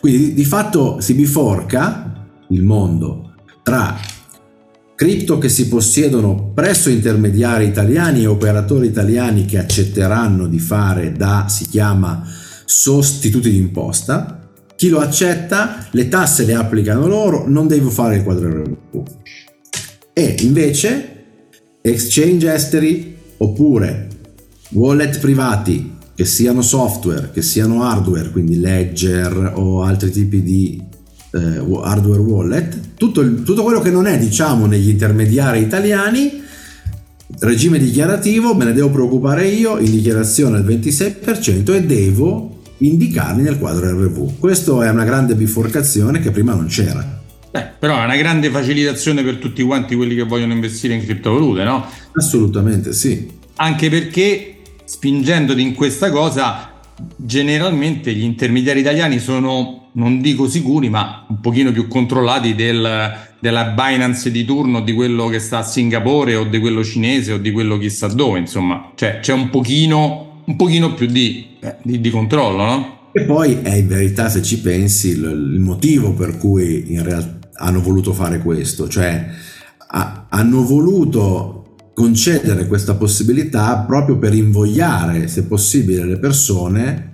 [0.00, 3.94] Quindi di fatto si biforca il mondo tra
[5.00, 11.46] cripto che si possiedono presso intermediari italiani e operatori italiani che accetteranno di fare da,
[11.48, 12.22] si chiama,
[12.66, 14.46] sostituti di imposta.
[14.76, 19.02] Chi lo accetta, le tasse le applicano loro, non devo fare il quadro RV.
[20.12, 21.24] E invece
[21.80, 24.08] exchange esteri oppure
[24.72, 30.88] wallet privati che siano software, che siano hardware, quindi ledger o altri tipi di
[31.32, 36.42] eh, hardware wallet, tutto, il, tutto quello che non è diciamo negli intermediari italiani,
[37.38, 43.58] regime dichiarativo, me ne devo preoccupare io, in dichiarazione al 26% e devo indicarli nel
[43.58, 44.38] quadro RV.
[44.38, 47.18] Questa è una grande biforcazione che prima non c'era.
[47.50, 51.64] Beh, però è una grande facilitazione per tutti quanti quelli che vogliono investire in criptovalute,
[51.64, 51.84] no?
[52.12, 53.28] Assolutamente sì.
[53.56, 56.70] Anche perché spingendoti in questa cosa
[57.16, 63.64] generalmente gli intermediari italiani sono, non dico sicuri, ma un pochino più controllati del, della
[63.70, 67.50] Binance di turno, di quello che sta a Singapore o di quello cinese o di
[67.50, 72.10] quello chissà dove, insomma, cioè c'è un pochino, un pochino più di, eh, di, di
[72.10, 72.98] controllo, no?
[73.12, 77.38] E poi è in verità, se ci pensi, il, il motivo per cui in realtà
[77.60, 79.26] hanno voluto fare questo, cioè
[79.88, 87.09] ha, hanno voluto concedere questa possibilità proprio per invogliare, se possibile, le persone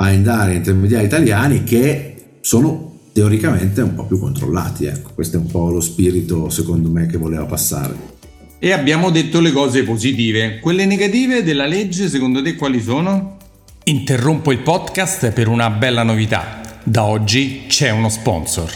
[0.00, 4.86] a andare a intermediari italiani che sono teoricamente un po' più controllati.
[4.86, 8.16] Ecco, questo è un po' lo spirito, secondo me, che voleva passare.
[8.60, 10.60] E abbiamo detto le cose positive.
[10.60, 13.36] Quelle negative della legge, secondo te, quali sono?
[13.84, 16.60] Interrompo il podcast per una bella novità.
[16.84, 18.70] Da oggi c'è uno sponsor.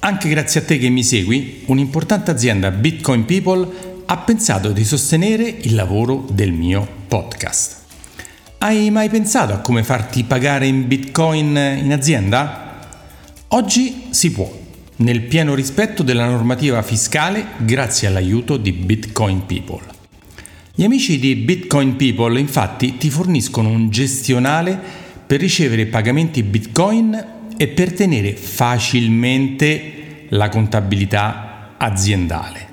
[0.00, 3.68] Anche grazie a te che mi segui, un'importante azienda Bitcoin People
[4.06, 7.77] ha pensato di sostenere il lavoro del mio podcast.
[8.60, 12.80] Hai mai pensato a come farti pagare in bitcoin in azienda?
[13.50, 14.52] Oggi si può,
[14.96, 19.84] nel pieno rispetto della normativa fiscale grazie all'aiuto di Bitcoin People.
[20.74, 24.76] Gli amici di Bitcoin People infatti ti forniscono un gestionale
[25.24, 32.66] per ricevere pagamenti bitcoin e per tenere facilmente la contabilità aziendale.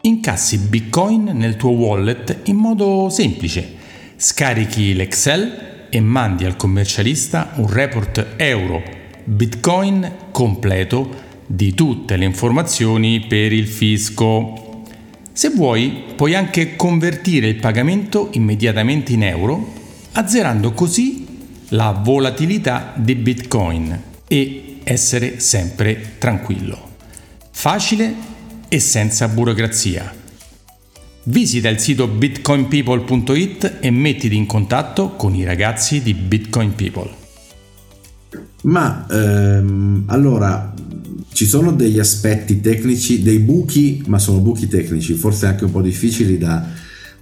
[0.00, 3.78] Incassi Bitcoin nel tuo wallet in modo semplice.
[4.22, 8.82] Scarichi l'Excel e mandi al commercialista un report euro
[9.24, 11.08] Bitcoin completo
[11.46, 14.82] di tutte le informazioni per il fisco.
[15.32, 19.72] Se vuoi, puoi anche convertire il pagamento immediatamente in euro,
[20.12, 21.26] azzerando così
[21.68, 26.88] la volatilità di Bitcoin e essere sempre tranquillo.
[27.52, 28.14] Facile
[28.68, 30.19] e senza burocrazia.
[31.24, 37.10] Visita il sito bitcoinpeople.it e mettiti in contatto con i ragazzi di Bitcoin People.
[38.62, 40.72] Ma ehm, allora
[41.32, 45.82] ci sono degli aspetti tecnici, dei buchi, ma sono buchi tecnici, forse anche un po'
[45.82, 46.66] difficili da,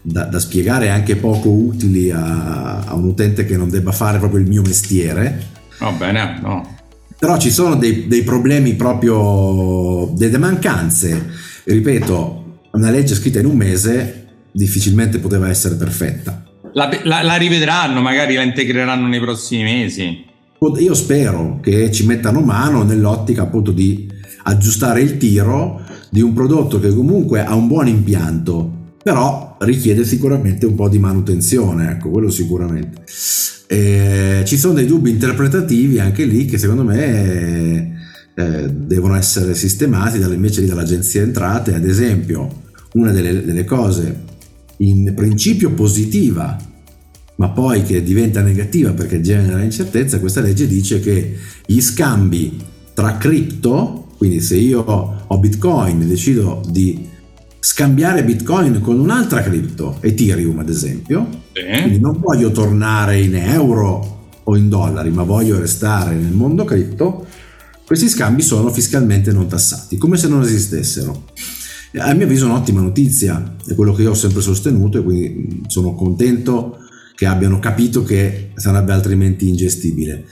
[0.01, 4.41] da, da spiegare, anche poco utili a, a, un utente che non debba fare proprio
[4.41, 5.47] il mio mestiere.
[5.79, 6.77] Va bene, no
[7.19, 11.31] però ci sono dei, dei problemi proprio, delle mancanze.
[11.65, 16.45] Ripeto, una legge scritta in un mese difficilmente poteva essere perfetta.
[16.73, 20.25] La, la, la rivedranno, magari la integreranno nei prossimi mesi.
[20.79, 24.11] Io spero che ci mettano mano nell'ottica appunto di
[24.45, 30.67] aggiustare il tiro di un prodotto che comunque ha un buon impianto, però richiede sicuramente
[30.67, 33.05] un po' di manutenzione, ecco, quello sicuramente.
[33.67, 37.98] E ci sono dei dubbi interpretativi anche lì che secondo me
[38.39, 41.75] eh, devono essere sistemati invece dall'agenzia entrate.
[41.75, 42.49] Ad esempio,
[42.93, 44.27] una delle, delle cose
[44.77, 46.57] in principio positiva,
[47.35, 52.57] ma poi che diventa negativa perché genera incertezza, questa legge dice che gli scambi
[52.95, 57.07] tra cripto, quindi se io ho Bitcoin e decido di
[57.59, 61.81] scambiare Bitcoin con un'altra cripto, Ethereum ad esempio, sì.
[61.83, 67.27] quindi non voglio tornare in euro o in dollari, ma voglio restare nel mondo cripto,
[67.89, 71.25] questi scambi sono fiscalmente non tassati, come se non esistessero.
[71.97, 75.63] A mio avviso è un'ottima notizia, è quello che io ho sempre sostenuto e quindi
[75.69, 76.81] sono contento
[77.15, 80.27] che abbiano capito che sarebbe altrimenti ingestibile.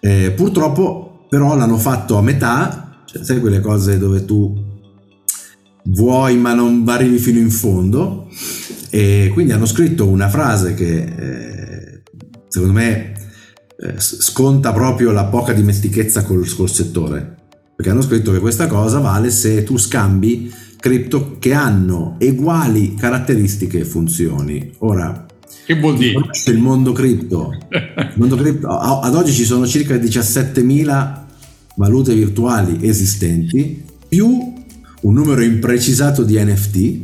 [0.00, 4.80] Eh, purtroppo però l'hanno fatto a metà, cioè, sai quelle cose dove tu
[5.88, 8.26] vuoi ma non arrivi fino in fondo
[8.88, 12.02] e quindi hanno scritto una frase che eh,
[12.48, 13.11] secondo me
[13.82, 17.40] eh, sconta proprio la poca dimestichezza col, col settore
[17.74, 23.80] perché hanno scritto che questa cosa vale se tu scambi cripto che hanno uguali caratteristiche
[23.80, 24.72] e funzioni.
[24.78, 25.26] Ora,
[25.64, 26.20] che vuol dire?
[26.46, 27.52] Il mondo cripto.
[27.70, 31.20] Il mondo cripto ad oggi ci sono circa 17.000
[31.76, 34.54] valute virtuali esistenti, più
[35.00, 37.00] un numero imprecisato di NFT,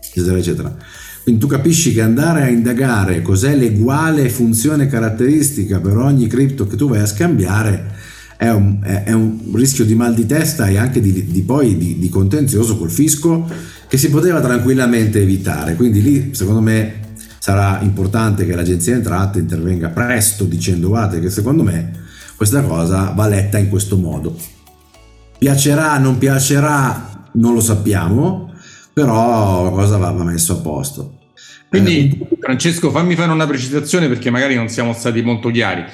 [0.00, 0.76] eccetera, eccetera.
[1.24, 6.76] Quindi tu capisci che andare a indagare cos'è l'eguale funzione caratteristica per ogni cripto che
[6.76, 7.92] tu vai a scambiare
[8.36, 11.98] è un, è un, rischio di mal di testa e anche di, di poi di,
[11.98, 13.48] di, contenzioso col fisco
[13.88, 15.76] che si poteva tranquillamente evitare.
[15.76, 17.00] Quindi lì, secondo me,
[17.38, 22.02] sarà importante che l'agenzia entrate intervenga presto dicendo guardate che secondo me
[22.36, 24.36] questa cosa va letta in questo modo.
[25.38, 28.52] Piacerà, non piacerà, non lo sappiamo,
[28.92, 31.13] però la cosa va, va messo a posto.
[31.80, 35.84] Quindi, eh, Francesco, fammi fare una precisazione perché magari non siamo stati molto chiari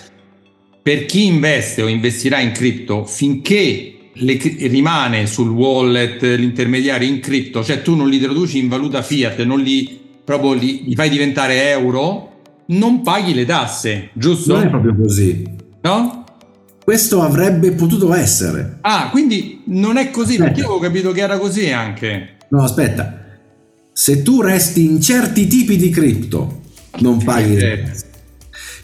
[0.83, 4.39] per chi investe o investirà in cripto, finché le,
[4.69, 9.61] rimane sul wallet l'intermediario in cripto, cioè tu non li traduci in valuta fiat, non
[9.61, 12.29] li proprio li, li fai diventare euro,
[12.67, 14.55] non paghi le tasse, giusto?
[14.55, 15.45] Non è proprio così.
[15.83, 16.25] No?
[16.83, 18.79] Questo avrebbe potuto essere.
[18.81, 20.45] Ah, quindi non è così, aspetta.
[20.45, 22.37] perché io avevo capito che era così anche.
[22.49, 23.20] No, aspetta.
[23.93, 26.63] Se tu resti in certi tipi di cripto,
[27.01, 28.09] non paghi tasse.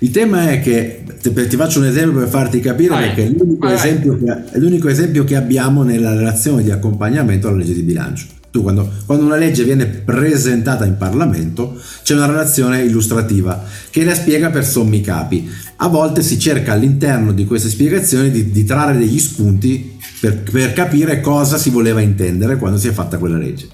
[0.00, 3.68] Il tema è che, ti faccio un esempio per farti capire, vai, perché è l'unico,
[3.68, 8.26] esempio che, è l'unico, esempio che, abbiamo nella relazione di accompagnamento alla legge di bilancio.
[8.50, 14.14] Tu quando, quando, una legge viene presentata in Parlamento c'è una relazione illustrativa che la
[14.14, 15.48] spiega per sommi capi.
[15.76, 20.72] A volte si cerca all'interno di queste spiegazioni di, di trarre degli spunti per, per
[20.74, 23.68] capire cosa si voleva intendere quando si è fatta quella legge.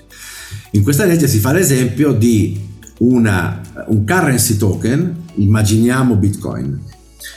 [0.75, 2.59] In questa legge si fa l'esempio di
[2.99, 6.81] una, un currency token, immaginiamo Bitcoin,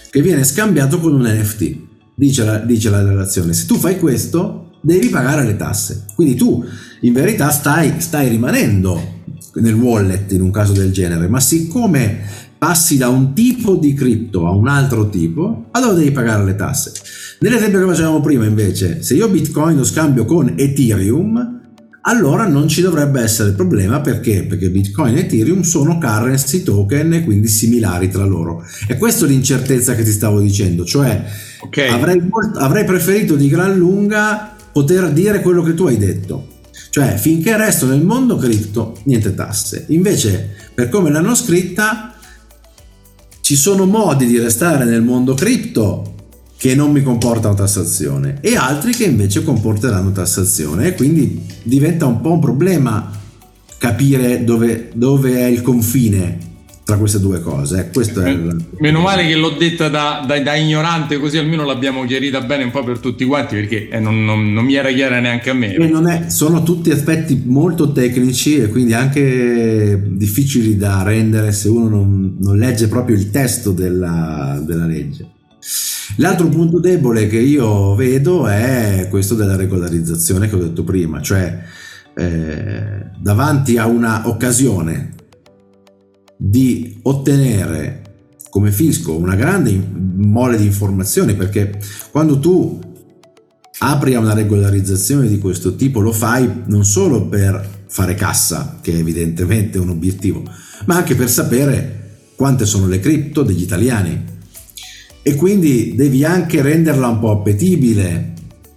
[0.10, 1.78] che viene scambiato con un NFT.
[2.16, 6.06] Dice la, dice la relazione, se tu fai questo devi pagare le tasse.
[6.16, 6.64] Quindi tu
[7.02, 9.22] in verità stai, stai rimanendo
[9.56, 12.20] nel wallet in un caso del genere, ma siccome
[12.58, 16.94] passi da un tipo di cripto a un altro tipo, allora devi pagare le tasse.
[17.40, 21.55] Nell'esempio che facevamo prima invece, se io Bitcoin lo scambio con Ethereum,
[22.08, 24.44] allora non ci dovrebbe essere problema perché?
[24.44, 28.64] Perché Bitcoin e Ethereum sono currency token e quindi similari tra loro.
[28.88, 31.24] E questa è l'incertezza che ti stavo dicendo, cioè
[31.62, 31.90] okay.
[31.90, 32.22] avrei,
[32.56, 36.54] avrei preferito di gran lunga poter dire quello che tu hai detto.
[36.92, 39.86] Cioè, finché resto nel mondo cripto, niente tasse.
[39.88, 42.14] Invece, per come l'hanno scritta,
[43.42, 46.15] ci sono modi di restare nel mondo cripto
[46.58, 52.22] che non mi comportano tassazione e altri che invece comporteranno tassazione e quindi diventa un
[52.22, 53.12] po' un problema
[53.78, 56.54] capire dove, dove è il confine
[56.86, 57.90] tra queste due cose.
[57.92, 58.64] Questo è il...
[58.78, 62.70] Meno male che l'ho detta da, da, da, ignorante, così almeno l'abbiamo chiarita bene un
[62.70, 65.74] po' per tutti quanti, perché eh, non, non, non, mi era chiara neanche a me.
[65.74, 72.36] È, sono tutti aspetti molto tecnici e quindi anche difficili da rendere se uno non,
[72.40, 75.34] non legge proprio il testo della, della legge.
[76.18, 81.64] L'altro punto debole che io vedo è questo della regolarizzazione che ho detto prima, cioè
[82.16, 85.14] eh, davanti a una occasione
[86.38, 88.02] di ottenere
[88.50, 89.78] come fisco una grande
[90.16, 91.78] mole di informazioni perché
[92.12, 92.80] quando tu
[93.80, 98.94] apri a una regolarizzazione di questo tipo lo fai non solo per fare cassa che
[98.94, 100.44] è evidentemente un obiettivo
[100.86, 104.35] ma anche per sapere quante sono le cripto degli italiani
[105.28, 108.34] e quindi devi anche renderla un po' appetibile,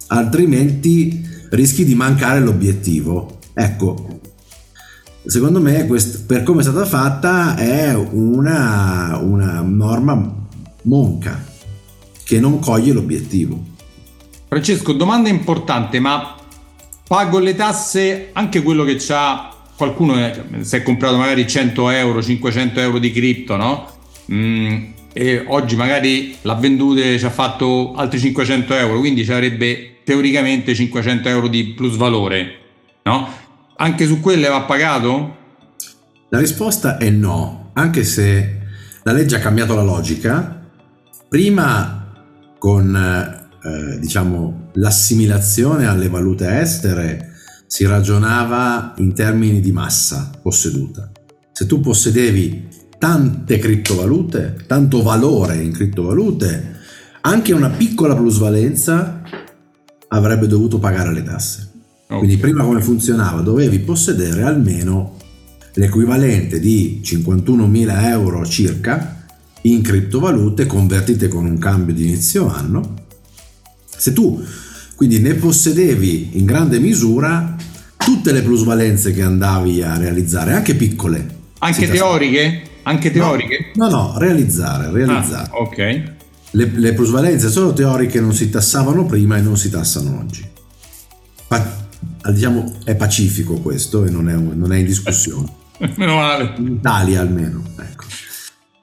[0.07, 3.37] altrimenti rischi di mancare l'obiettivo.
[3.53, 4.21] Ecco,
[5.23, 10.47] secondo me quest- per come è stata fatta è una, una norma
[10.85, 11.39] monca
[12.23, 13.63] che non coglie l'obiettivo.
[14.47, 16.35] Francesco, domanda importante, ma
[17.07, 20.15] pago le tasse anche quello che ha qualcuno
[20.61, 23.87] si è comprato magari 100 euro, 500 euro di cripto, no?
[24.31, 29.97] Mm, e oggi magari l'ha vendute ci ha fatto altri 500 euro, quindi ci avrebbe
[30.03, 32.57] teoricamente 500 euro di plus valore,
[33.03, 33.27] no?
[33.77, 35.37] Anche su quelle va pagato?
[36.29, 38.57] La risposta è no, anche se
[39.03, 40.67] la legge ha cambiato la logica.
[41.27, 42.13] Prima
[42.57, 42.95] con
[43.63, 47.33] eh, diciamo l'assimilazione alle valute estere
[47.67, 51.11] si ragionava in termini di massa posseduta.
[51.51, 52.67] Se tu possedevi
[52.99, 56.77] tante criptovalute, tanto valore in criptovalute,
[57.21, 59.21] anche una piccola plusvalenza
[60.09, 61.69] avrebbe dovuto pagare le tasse.
[62.05, 62.17] Okay.
[62.17, 63.41] Quindi prima come funzionava?
[63.41, 65.17] Dovevi possedere almeno
[65.73, 69.25] l'equivalente di 51.000 euro circa
[69.61, 73.05] in criptovalute convertite con un cambio di inizio anno.
[73.85, 74.43] Se tu
[74.95, 77.55] quindi ne possedevi in grande misura
[77.95, 81.37] tutte le plusvalenze che andavi a realizzare, anche piccole.
[81.59, 82.68] Anche teoriche?
[82.89, 83.71] Anche teoriche?
[83.75, 85.49] No, no, no realizzare, realizzare.
[85.51, 85.77] Ah, ok.
[86.51, 90.43] Le, le, plusvalenze solo teoriche non si tassavano prima e non si tassano oggi.
[91.47, 91.85] Pa-
[92.31, 95.47] diciamo, è pacifico questo e non è, non è in discussione.
[95.97, 96.55] Meno male.
[96.57, 97.61] In Italia almeno.
[97.77, 98.05] Ecco.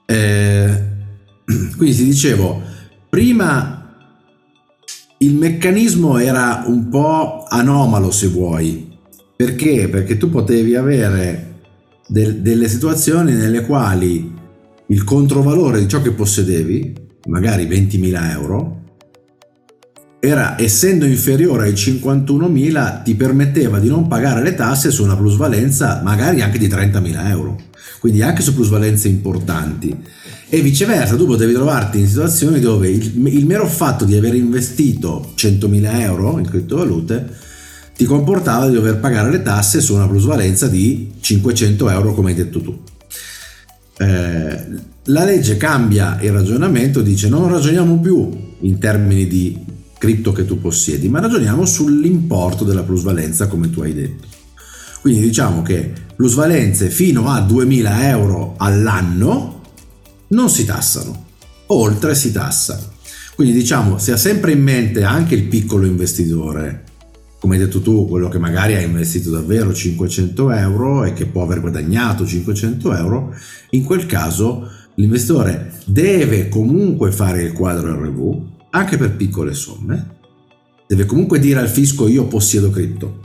[0.07, 0.83] Eh,
[1.77, 2.63] quindi ti dicevo,
[3.09, 3.93] prima
[5.19, 8.97] il meccanismo era un po' anomalo se vuoi.
[9.35, 9.89] Perché?
[9.89, 11.46] Perché tu potevi avere
[12.07, 14.35] del, delle situazioni nelle quali
[14.89, 16.95] il controvalore di ciò che possedevi,
[17.27, 18.85] magari 20.000 euro,
[20.21, 26.01] era, essendo inferiore ai 51.000 ti permetteva di non pagare le tasse su una plusvalenza
[26.03, 27.61] magari anche di 30.000 euro,
[28.01, 29.97] quindi anche su plusvalenze importanti.
[30.49, 35.33] E viceversa, tu potevi trovarti in situazioni dove il, il mero fatto di aver investito
[35.37, 37.45] 100.000 euro in criptovalute
[37.97, 42.37] ti comportava di dover pagare le tasse su una plusvalenza di 500 euro come hai
[42.37, 42.79] detto tu.
[43.99, 44.65] Eh,
[45.05, 48.31] la legge cambia il ragionamento, dice non ragioniamo più
[48.61, 49.59] in termini di
[49.99, 54.27] cripto che tu possiedi, ma ragioniamo sull'importo della plusvalenza come tu hai detto.
[55.01, 59.63] Quindi diciamo che plusvalenze fino a 2000 euro all'anno
[60.29, 61.25] non si tassano,
[61.67, 62.93] oltre si tassa.
[63.35, 66.86] Quindi diciamo, se ha sempre in mente anche il piccolo investitore
[67.47, 71.45] come hai detto tu, quello che magari ha investito davvero 500 euro e che può
[71.45, 73.33] aver guadagnato 500 euro,
[73.71, 80.17] in quel caso l'investitore deve comunque fare il quadro RV, anche per piccole somme,
[80.89, 83.21] deve comunque dire al fisco io possiedo cripto,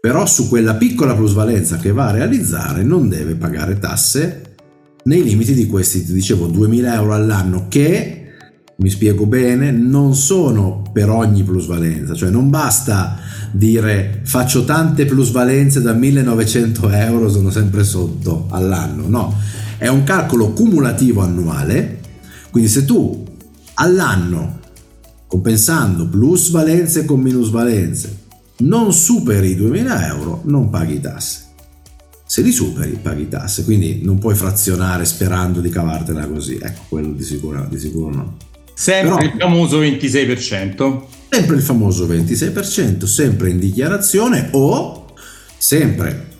[0.00, 4.56] però su quella piccola plusvalenza che va a realizzare non deve pagare tasse
[5.04, 8.21] nei limiti di questi, ti dicevo, 2000 euro all'anno che
[8.82, 13.16] mi spiego bene, non sono per ogni plusvalenza, cioè non basta
[13.52, 19.38] dire faccio tante plusvalenze da 1900 euro, sono sempre sotto all'anno, no,
[19.78, 22.00] è un calcolo cumulativo annuale,
[22.50, 23.24] quindi se tu
[23.74, 24.58] all'anno,
[25.28, 28.18] compensando plusvalenze con minusvalenze,
[28.58, 31.40] non superi i 2000 euro, non paghi tasse.
[32.24, 36.58] Se li superi, paghi tasse, quindi non puoi frazionare sperando di cavartela così.
[36.60, 38.36] Ecco, quello di sicuro, di sicuro no.
[38.74, 41.02] Sempre Però, il famoso 26%.
[41.28, 45.06] Sempre il famoso 26%, sempre in dichiarazione o
[45.56, 46.30] sempre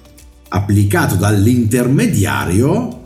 [0.48, 3.00] applicato dall'intermediario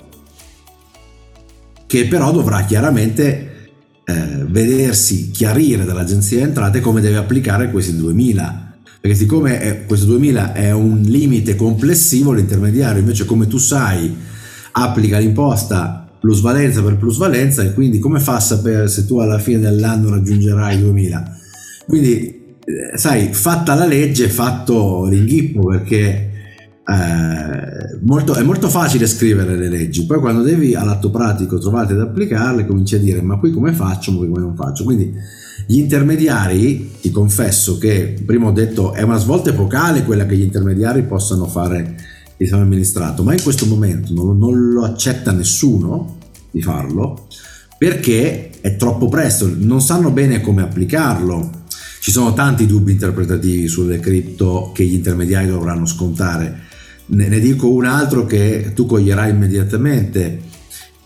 [1.87, 3.71] che però dovrà chiaramente
[4.05, 10.53] eh, vedersi chiarire dall'agenzia entrate come deve applicare questi 2000 perché siccome è, questo 2000
[10.53, 14.15] è un limite complessivo l'intermediario invece come tu sai
[14.73, 19.61] applica l'imposta plusvalenza per plusvalenza e quindi come fa a sapere se tu alla fine
[19.61, 21.39] dell'anno raggiungerai i 2000?
[21.87, 26.31] Quindi, eh, sai, fatta la legge, fatto l'inghippo perché
[26.85, 32.01] eh, molto, è molto facile scrivere le leggi, poi quando devi all'atto pratico trovarti ad
[32.01, 34.83] applicarle cominci a dire ma qui come faccio, ma qui come non faccio.
[34.83, 35.15] Quindi
[35.65, 40.43] gli intermediari, ti confesso che prima ho detto è una svolta epocale quella che gli
[40.43, 41.95] intermediari possano fare
[42.39, 46.19] sistema amministrato, ma in questo momento non, non lo accetta nessuno
[46.51, 47.27] di farlo
[47.79, 51.65] perché è troppo presto, non sanno bene come applicarlo.
[52.01, 56.63] Ci sono tanti dubbi interpretativi sulle cripto che gli intermediari dovranno scontare.
[57.07, 60.41] Ne, ne dico un altro che tu coglierai immediatamente.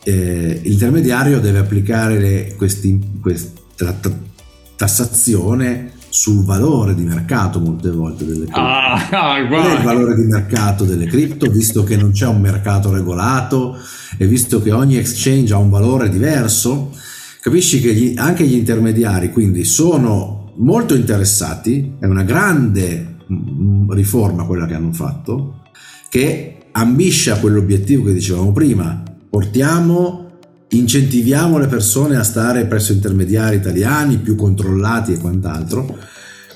[0.05, 3.99] Eh, l'intermediario deve applicare le, questi, questa
[4.77, 8.61] tassazione sul valore di mercato molte volte delle cripto.
[8.61, 12.41] Ah, ah, Qual è il valore di mercato delle cripto, visto che non c'è un
[12.41, 13.77] mercato regolato
[14.19, 16.91] e visto che ogni exchange ha un valore diverso?
[17.41, 24.45] Capisci che gli, anche gli intermediari quindi sono molto interessati, è una grande mm, riforma
[24.45, 25.63] quella che hanno fatto,
[26.09, 30.30] che ambisce a quell'obiettivo che dicevamo prima, portiamo
[30.71, 35.99] incentiviamo le persone a stare presso intermediari italiani più controllati e quant'altro,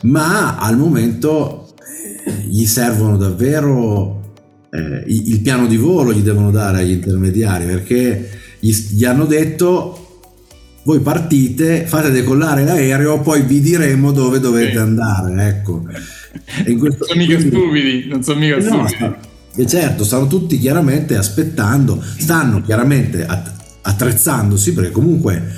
[0.03, 1.75] ma al momento
[2.25, 4.35] eh, gli servono davvero
[4.71, 9.99] eh, il piano di volo gli devono dare agli intermediari perché gli, gli hanno detto
[10.85, 14.77] voi partite, fate decollare l'aereo, poi vi diremo dove dovete sì.
[14.77, 15.49] andare.
[15.49, 15.83] Ecco.
[16.67, 19.15] non sono mica stupidi, non sono mica no, stupidi.
[19.57, 23.25] E certo, stanno tutti chiaramente aspettando, stanno chiaramente
[23.87, 25.53] attrezzandosi perché comunque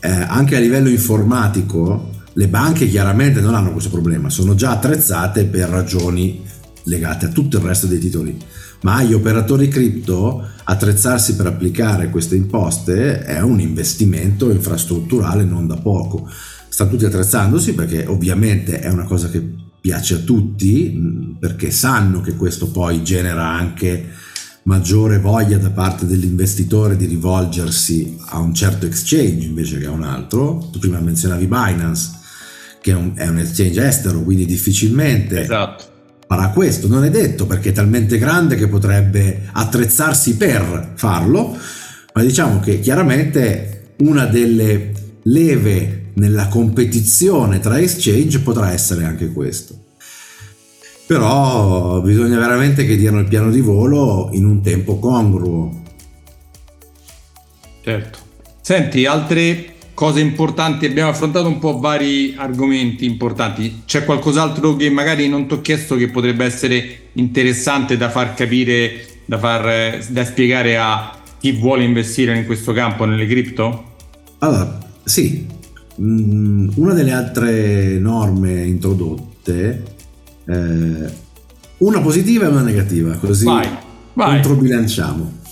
[0.00, 5.44] eh, anche a livello informatico le banche chiaramente non hanno questo problema, sono già attrezzate
[5.44, 6.42] per ragioni
[6.84, 8.36] legate a tutto il resto dei titoli
[8.84, 15.76] ma agli operatori cripto attrezzarsi per applicare queste imposte è un investimento infrastrutturale non da
[15.76, 16.28] poco.
[16.68, 19.42] Stanno tutti attrezzandosi perché ovviamente è una cosa che
[19.80, 24.06] piace a tutti, perché sanno che questo poi genera anche
[24.64, 30.02] maggiore voglia da parte dell'investitore di rivolgersi a un certo exchange invece che a un
[30.02, 30.68] altro.
[30.70, 32.10] Tu prima menzionavi Binance,
[32.80, 35.92] che è un, è un exchange estero, quindi difficilmente esatto
[36.26, 36.88] farà questo.
[36.88, 41.56] Non è detto perché è talmente grande che potrebbe attrezzarsi per farlo,
[42.12, 44.92] ma diciamo che chiaramente una delle
[45.22, 49.83] leve nella competizione tra exchange potrà essere anche questo.
[51.06, 55.82] Però bisogna veramente che diano il piano di volo in un tempo congruo.
[57.82, 58.18] Certo.
[58.60, 63.82] Senti, altre cose importanti, abbiamo affrontato un po' vari argomenti importanti.
[63.84, 69.06] C'è qualcos'altro che magari non ti ho chiesto che potrebbe essere interessante da far capire,
[69.26, 73.92] da, far, da spiegare a chi vuole investire in questo campo, nelle cripto?
[74.38, 75.46] Allora, sì,
[76.00, 79.93] mm, una delle altre norme introdotte,
[80.46, 81.22] eh,
[81.78, 83.68] una positiva e una negativa, così vai,
[84.14, 84.40] vai.
[84.40, 85.42] controbilanciamo.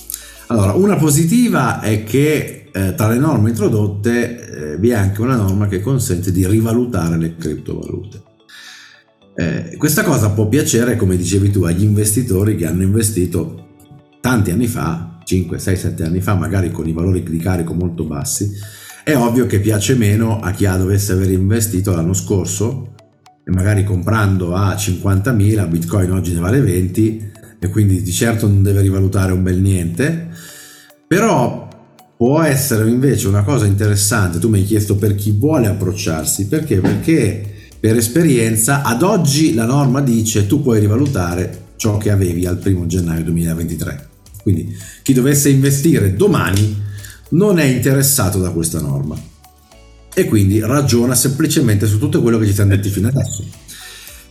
[0.47, 5.35] Allora, una positiva è che eh, tra le norme introdotte eh, vi è anche una
[5.35, 8.21] norma che consente di rivalutare le criptovalute.
[9.35, 13.67] Eh, questa cosa può piacere, come dicevi tu, agli investitori che hanno investito
[14.21, 18.05] tanti anni fa, 5, 6, 7 anni fa, magari con i valori di carico molto
[18.05, 18.51] bassi.
[19.03, 22.93] È ovvio che piace meno a chi ha dovesse aver investito l'anno scorso
[23.51, 28.81] magari comprando a 50.000, Bitcoin oggi ne vale 20 e quindi di certo non deve
[28.81, 30.29] rivalutare un bel niente.
[31.07, 31.67] Però
[32.15, 36.79] può essere invece una cosa interessante, tu mi hai chiesto per chi vuole approcciarsi, perché?
[36.79, 42.61] Perché per esperienza ad oggi la norma dice tu puoi rivalutare ciò che avevi al
[42.63, 44.09] 1 gennaio 2023.
[44.41, 46.81] Quindi chi dovesse investire domani
[47.29, 49.31] non è interessato da questa norma
[50.13, 53.45] e quindi ragiona semplicemente su tutto quello che ci siamo detti fino adesso.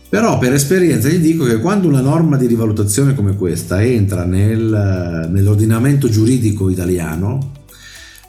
[0.09, 5.27] Però per esperienza gli dico che quando una norma di rivalutazione come questa entra nel,
[5.31, 7.51] nell'ordinamento giuridico italiano,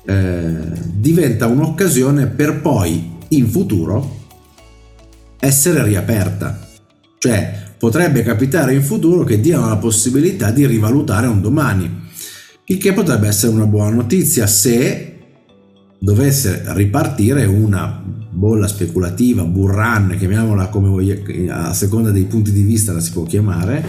[0.07, 0.55] eh,
[0.95, 4.23] diventa un'occasione per poi in futuro
[5.39, 6.67] essere riaperta.
[7.19, 12.03] Cioè potrebbe capitare in futuro che diano la possibilità di rivalutare un domani,
[12.65, 15.14] il che potrebbe essere una buona notizia se
[16.05, 22.93] dovesse ripartire una bolla speculativa, burran, chiamiamola come voglio, a seconda dei punti di vista
[22.93, 23.83] la si può chiamare,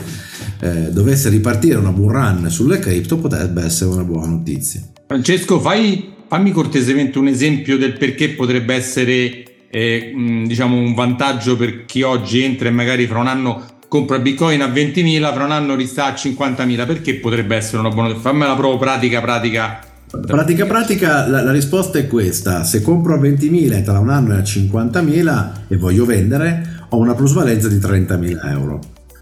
[0.61, 4.81] eh, dovesse ripartire una burran sulle cripto potrebbe essere una buona notizia.
[5.05, 10.13] Francesco, fai, fammi cortesemente un esempio del perché potrebbe essere eh,
[10.47, 14.67] diciamo un vantaggio per chi oggi entra e magari fra un anno compra Bitcoin a
[14.67, 16.85] 20.000, fra un anno rista a 50.000.
[16.85, 18.15] Perché potrebbe essere una buona...
[18.15, 19.94] Fammela proprio pratica, pratica.
[20.19, 22.63] Pratica, pratica, la, la, risposta è questa.
[22.63, 26.97] Se compro a 20.000 e tra un anno è a 50.000 e voglio vendere, ho
[26.97, 28.79] una plusvalenza di 30.000 euro.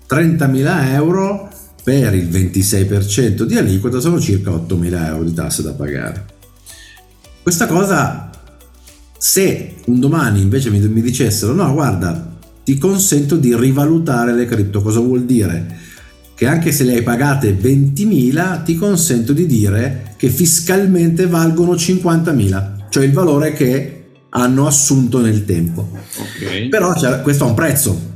[0.09, 1.49] 30.000 euro
[1.83, 6.25] per il 26% di aliquota sono circa 8.000 euro di tasse da pagare.
[7.41, 8.29] Questa cosa,
[9.17, 12.31] se un domani invece mi, mi dicessero no guarda
[12.63, 15.77] ti consento di rivalutare le cripto, cosa vuol dire?
[16.35, 22.89] Che anche se le hai pagate 20.000 ti consento di dire che fiscalmente valgono 50.000,
[22.89, 25.89] cioè il valore che hanno assunto nel tempo.
[25.91, 26.69] Okay.
[26.69, 28.11] Però questo ha un prezzo,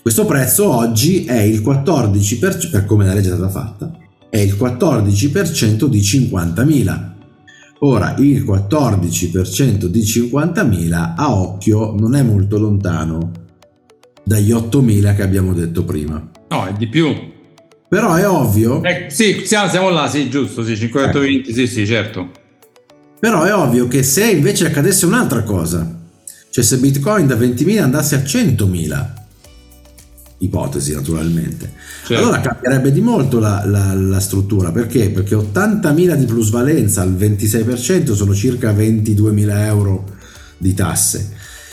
[0.00, 3.96] questo prezzo oggi è il 14%, per come la legge è stata fatta,
[4.28, 7.10] è il 14% di 50.000.
[7.80, 13.30] Ora, il 14% di 50.000 a occhio non è molto lontano
[14.24, 16.30] dagli 8.000 che abbiamo detto prima.
[16.48, 17.14] No, è di più.
[17.88, 18.82] Però è ovvio...
[18.82, 21.52] Eh, sì, siamo là, sì, giusto, sì, 520, eh.
[21.52, 22.30] sì, sì, certo.
[23.20, 26.00] Però è ovvio che se invece accadesse un'altra cosa,
[26.50, 29.06] cioè se Bitcoin da 20.000 andasse a 100.000,
[30.38, 31.72] ipotesi naturalmente.
[32.04, 32.22] Certo.
[32.22, 35.10] Allora cambierebbe di molto la, la, la, struttura, perché?
[35.10, 40.04] Perché 80.000 di plusvalenza al 26% sono circa 22.000 euro
[40.58, 41.32] di tasse,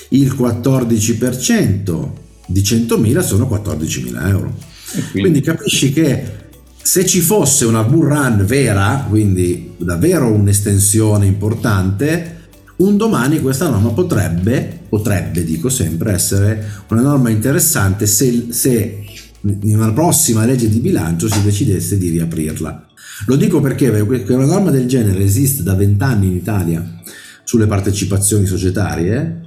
[0.10, 2.10] il 14%
[2.50, 4.54] di 100.000 sono 14.000 euro.
[4.92, 5.20] Quindi?
[5.20, 6.38] quindi capisci che
[6.82, 12.38] se ci fosse una bull run vera, quindi davvero un'estensione importante,
[12.78, 19.04] un domani questa norma potrebbe, potrebbe dico sempre, essere una norma interessante se, se
[19.42, 22.88] in una prossima legge di bilancio si decidesse di riaprirla.
[23.28, 27.02] Lo dico perché, perché una norma del genere esiste da vent'anni in Italia
[27.44, 29.42] sulle partecipazioni societarie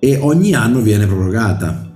[0.00, 1.93] e ogni anno viene prorogata.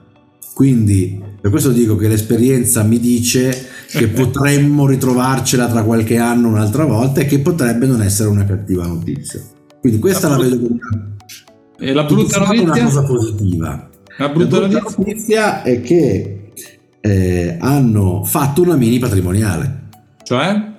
[0.58, 6.84] Quindi per questo dico che l'esperienza mi dice che potremmo ritrovarcela tra qualche anno un'altra
[6.84, 9.40] volta e che potrebbe non essere una cattiva notizia.
[9.80, 10.78] Quindi questa la, la vedo come
[11.78, 12.62] e la brutta notizia?
[12.64, 13.88] una cosa positiva.
[14.16, 15.04] La brutta, la brutta notizia?
[15.04, 16.50] notizia è che
[17.02, 19.90] eh, hanno fatto una mini patrimoniale.
[20.24, 20.72] Cioè?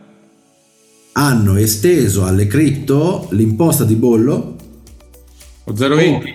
[1.13, 4.55] Hanno esteso alle cripto l'imposta di bollo.
[5.63, 6.34] O 0,20?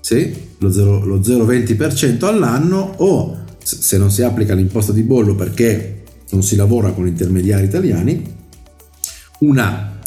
[0.00, 6.56] Sì, lo 0,20% all'anno o se non si applica l'imposta di bollo perché non si
[6.56, 8.34] lavora con intermediari italiani,
[9.40, 9.98] una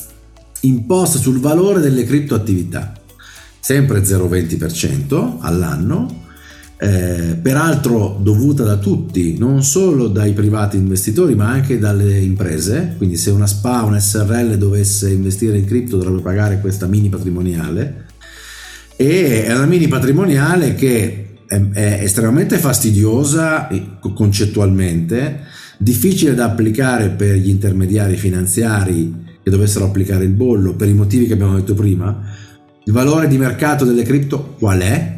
[0.62, 2.93] imposta sul valore delle criptoattività,
[3.60, 6.26] sempre 0,20% all'anno,
[6.80, 13.18] eh, peraltro dovuta da tutti, non solo dai privati investitori ma anche dalle imprese, quindi
[13.18, 18.06] se una SPA, un SRL dovesse investire in cripto dovrebbe pagare questa mini patrimoniale
[18.98, 23.70] e è una mini patrimoniale che è, è estremamente fastidiosa
[24.14, 25.41] concettualmente,
[25.78, 31.28] difficile da applicare per gli intermediari finanziari che dovessero applicare il bollo per i motivi
[31.28, 32.22] che abbiamo detto prima.
[32.84, 35.16] Il valore di mercato delle cripto qual è?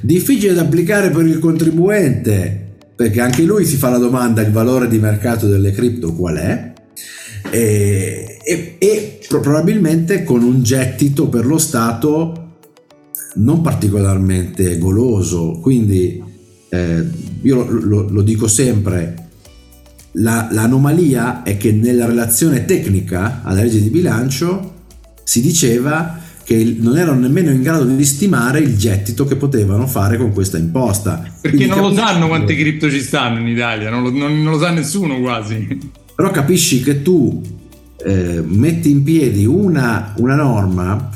[0.00, 4.86] Difficile da applicare per il contribuente perché anche lui si fa la domanda il valore
[4.86, 6.72] di mercato delle cripto qual è?
[7.50, 12.39] E, e, e probabilmente con un gettito per lo Stato
[13.34, 16.22] non particolarmente goloso, quindi
[16.68, 17.04] eh,
[17.42, 19.28] io lo, lo, lo, dico sempre,
[20.12, 24.78] la, l'anomalia è che nella relazione tecnica alla legge di bilancio
[25.22, 26.18] si diceva
[26.50, 30.58] che non erano nemmeno in grado di stimare il gettito che potevano fare con questa
[30.58, 31.22] imposta.
[31.40, 31.94] Perché Quindi non capisci...
[31.94, 35.20] lo sanno quante cripto ci stanno in Italia, non lo, non, non lo sa nessuno
[35.20, 35.78] quasi.
[36.16, 37.40] Però capisci che tu
[38.04, 41.10] eh, metti in piedi una, una norma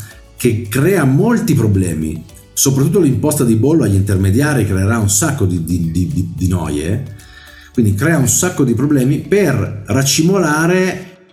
[0.44, 2.22] che crea molti problemi,
[2.52, 7.16] soprattutto l'imposta di bollo agli intermediari creerà un sacco di, di, di, di noie,
[7.72, 11.28] quindi crea un sacco di problemi per racimolare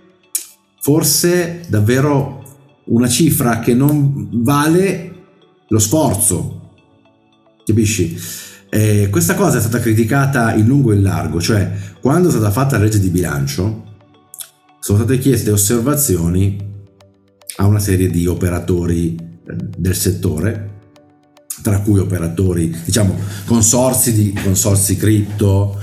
[0.80, 2.41] forse davvero
[2.86, 5.16] una cifra che non vale
[5.68, 6.70] lo sforzo,
[7.66, 8.18] capisci?
[8.70, 12.49] Eh, questa cosa è stata criticata in lungo e in largo, cioè quando è stata
[12.49, 13.89] fatta la legge di bilancio
[14.80, 16.70] sono state chieste osservazioni
[17.58, 20.70] a una serie di operatori eh, del settore,
[21.62, 25.80] tra cui operatori, diciamo, consorzi di consorzi cripto,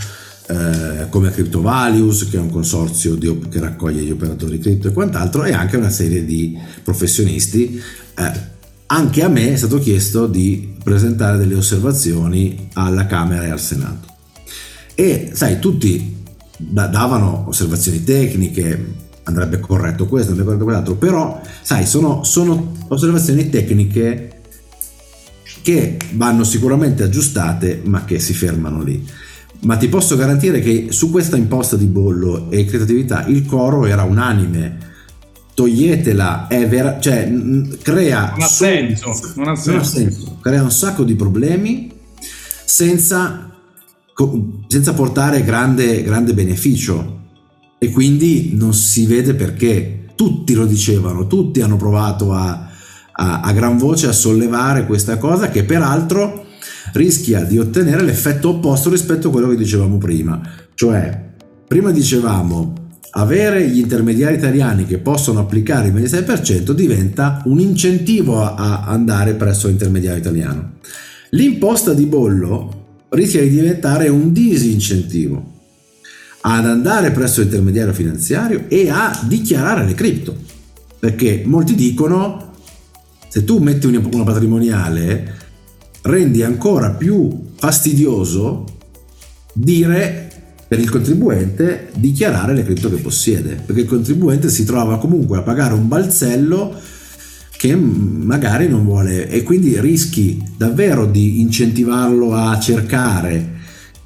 [0.49, 5.45] eh, come CryptoValues, che è un consorzio di, che raccoglie gli operatori cripto e quant'altro,
[5.45, 7.81] e anche una serie di professionisti.
[8.17, 8.57] Eh,
[8.87, 14.07] anche a me è stato chiesto di presentare delle osservazioni alla Camera e al Senato.
[14.95, 16.17] E sai, tutti
[16.57, 24.41] davano osservazioni tecniche, andrebbe corretto questo, andrebbe corretto quell'altro, però sai, sono, sono osservazioni tecniche
[25.63, 29.07] che vanno sicuramente aggiustate, ma che si fermano lì.
[29.61, 34.05] Ma ti posso garantire che su questa imposta di bollo e creatività il coro era
[34.05, 34.87] unanime.
[35.53, 37.31] Toglietela, è vera, cioè
[37.83, 38.31] crea.
[38.31, 39.71] Non ha, senso, non ha senso.
[39.71, 40.39] Non ha senso.
[40.41, 41.93] Crea un sacco di problemi
[42.65, 43.51] senza,
[44.69, 47.18] senza portare grande, grande beneficio
[47.79, 49.95] e quindi non si vede perché.
[50.15, 52.69] Tutti lo dicevano, tutti hanno provato a,
[53.13, 56.47] a, a gran voce a sollevare questa cosa che peraltro
[56.93, 60.41] rischia di ottenere l'effetto opposto rispetto a quello che dicevamo prima.
[60.75, 61.27] Cioè,
[61.69, 68.87] prima dicevamo avere gli intermediari italiani che possono applicare il 26% diventa un incentivo a
[68.87, 70.73] andare presso l'intermediario italiano.
[71.31, 75.58] L'imposta di bollo rischia di diventare un disincentivo
[76.41, 80.37] ad andare presso l'intermediario finanziario e a dichiarare le cripto.
[80.99, 82.53] Perché molti dicono,
[83.29, 85.37] se tu metti una patrimoniale,
[86.03, 88.65] rendi ancora più fastidioso
[89.53, 90.27] dire
[90.69, 95.43] per il contribuente dichiarare le cripto che possiede, perché il contribuente si trova comunque a
[95.43, 96.75] pagare un balzello
[97.57, 103.57] che magari non vuole e quindi rischi davvero di incentivarlo a cercare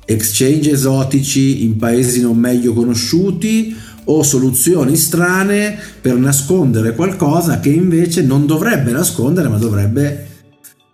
[0.05, 3.75] exchange esotici in paesi non meglio conosciuti
[4.05, 10.27] o soluzioni strane per nascondere qualcosa che invece non dovrebbe nascondere ma dovrebbe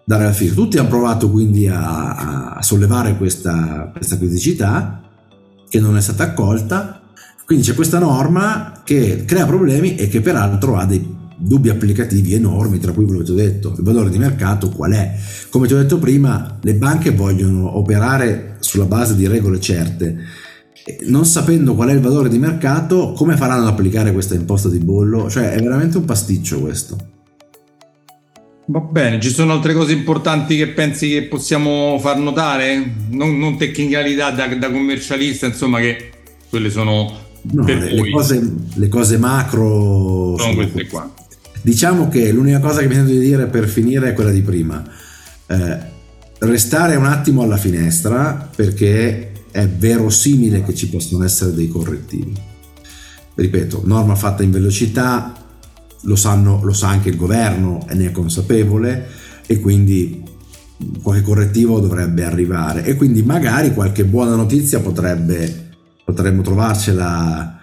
[0.05, 0.55] dare la fine.
[0.55, 5.03] Tutti hanno provato quindi a, a sollevare questa, questa criticità
[5.69, 7.03] che non è stata accolta,
[7.45, 12.79] quindi c'è questa norma che crea problemi e che peraltro ha dei, dubbi applicativi enormi,
[12.79, 15.15] tra cui quello che ti ho detto, il valore di mercato qual è?
[15.51, 20.17] Come ti ho detto prima, le banche vogliono operare sulla base di regole certe.
[21.07, 24.79] Non sapendo qual è il valore di mercato, come faranno ad applicare questa imposta di
[24.79, 25.31] bollo?
[25.31, 26.97] Cioè, è veramente un pasticcio questo.
[28.71, 32.95] Va bene, ci sono altre cose importanti che pensi che possiamo far notare?
[33.11, 36.11] Non, non tecnicalità da, da, commercialista, insomma, che
[36.51, 37.27] quelle sono...
[37.51, 40.37] No, le, cose, le, cose, macro...
[40.37, 41.11] Sono queste qua.
[41.63, 44.83] Diciamo che l'unica cosa che mi sento di dire per finire è quella di prima.
[45.47, 45.79] Eh,
[46.41, 52.33] restare un attimo alla finestra perché è verosimile che ci possano essere dei correttivi.
[53.35, 55.33] Ripeto, norma fatta in velocità,
[56.03, 59.07] lo, sanno, lo sa anche il governo e ne è consapevole
[59.47, 60.23] e quindi
[61.03, 65.71] qualche correttivo dovrebbe arrivare e quindi magari qualche buona notizia potrebbe,
[66.05, 67.58] potremmo trovarcela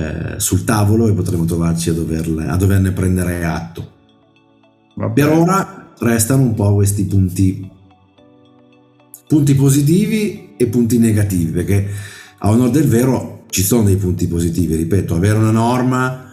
[0.00, 3.98] eh, sul tavolo e potremmo trovarci a, doverle, a doverne prendere atto.
[5.14, 7.70] Per ora restano un po' questi punti,
[9.26, 11.86] punti positivi e punti negativi perché
[12.38, 16.32] a onore del vero ci sono dei punti positivi, ripeto, avere una norma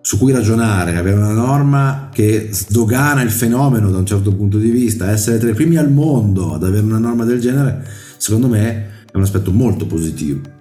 [0.00, 4.70] su cui ragionare, avere una norma che sdogana il fenomeno da un certo punto di
[4.70, 9.04] vista, essere tra i primi al mondo ad avere una norma del genere, secondo me
[9.10, 10.56] è un aspetto molto positivo.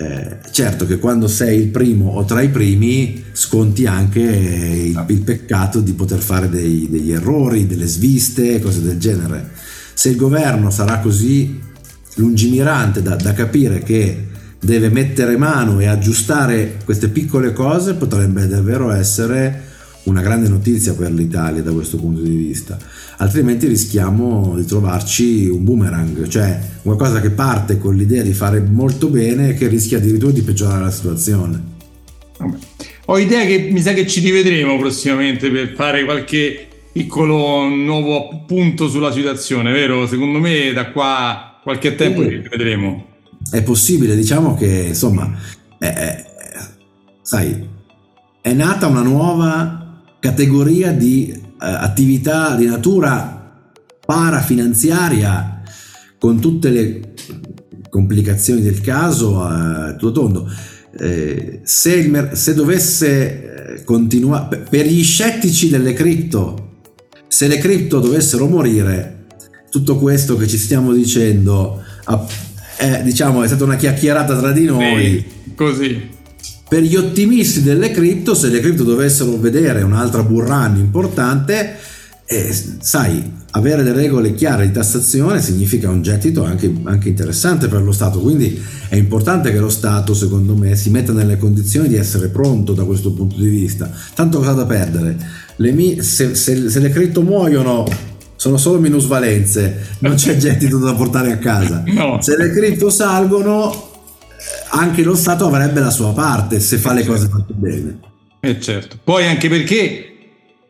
[0.00, 5.20] Eh, certo che quando sei il primo o tra i primi sconti anche il, il
[5.20, 9.50] peccato di poter fare dei, degli errori, delle sviste, cose del genere.
[9.92, 11.60] Se il governo sarà così
[12.14, 14.26] lungimirante da, da capire che
[14.58, 19.68] deve mettere mano e aggiustare queste piccole cose potrebbe davvero essere
[20.04, 22.78] una grande notizia per l'Italia da questo punto di vista,
[23.20, 29.08] altrimenti rischiamo di trovarci un boomerang, cioè qualcosa che parte con l'idea di fare molto
[29.08, 31.62] bene e che rischia addirittura di peggiorare la situazione.
[32.36, 32.56] Vabbè.
[33.06, 38.88] Ho idea che mi sa che ci rivedremo prossimamente per fare qualche piccolo nuovo punto
[38.88, 40.06] sulla situazione, vero?
[40.06, 43.08] Secondo me da qua qualche tempo ci rivedremo
[43.50, 45.32] è possibile, diciamo che insomma,
[45.78, 46.26] è, è,
[47.22, 47.68] sai,
[48.40, 53.62] è nata una nuova categoria di eh, attività di natura
[54.04, 55.62] parafinanziaria
[56.18, 57.00] con tutte le
[57.88, 60.50] complicazioni del caso a tutto tondo.
[60.98, 66.78] Eh, se, il, se, dovesse eh, continuare, per gli scettici delle cripto,
[67.28, 69.26] se le cripto dovessero morire,
[69.70, 71.82] tutto questo che ci stiamo dicendo
[72.76, 75.24] è, diciamo, è stata una chiacchierata tra di noi.
[75.44, 76.18] Sì, così.
[76.70, 81.76] Per gli ottimisti delle cripto, se le cripto dovessero vedere un'altra burrani importante,
[82.24, 87.82] eh, sai, avere delle regole chiare di tassazione significa un gettito anche, anche, interessante per
[87.82, 91.96] lo Stato, quindi è importante che lo Stato, secondo me, si metta nelle condizioni di
[91.96, 93.90] essere pronto da questo punto di vista.
[94.14, 95.16] Tanto cosa da perdere?
[95.56, 97.84] Le, se, se, se le cripto muoiono
[98.36, 101.82] sono solo minusvalenze, non c'è gettito da portare a casa.
[101.86, 102.22] No.
[102.22, 103.89] Se le cripto salgono,
[104.70, 107.98] anche lo Stato avrebbe la sua parte se fa le cose fatte bene.
[108.40, 108.98] Eh certo.
[109.02, 110.10] Poi anche perché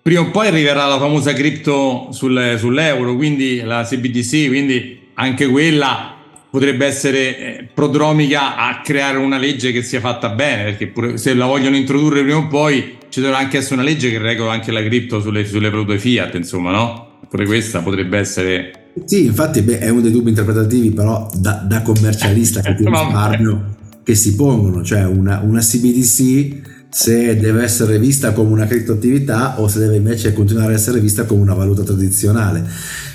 [0.03, 6.17] prima o poi arriverà la famosa cripto sul, sull'euro, quindi la CBDC, quindi anche quella
[6.51, 11.35] potrebbe essere eh, prodromica a creare una legge che sia fatta bene, perché pure se
[11.35, 14.73] la vogliono introdurre prima o poi ci dovrà anche essere una legge che regola anche
[14.73, 17.10] la cripto sulle, sulle valute fiat, insomma, no?
[17.29, 18.73] Pure questa potrebbe essere...
[19.05, 23.77] Sì, infatti beh, è uno dei dubbi interpretativi però da, da commercialista che ti risparmio
[24.03, 29.69] che si pongono, cioè una, una CBDC se deve essere vista come una criptoattività o
[29.69, 32.69] se deve invece continuare a essere vista come una valuta tradizionale.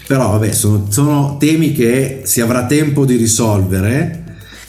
[0.08, 4.24] Però vabbè, sono, sono temi che si avrà tempo di risolvere.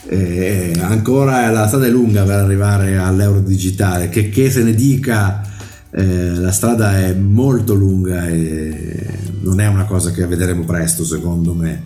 [0.09, 5.43] Eh, ancora la strada è lunga per arrivare all'euro digitale, che, che se ne dica
[5.99, 11.55] eh, la strada è molto lunga e non è una cosa che vedremo presto secondo
[11.55, 11.82] me.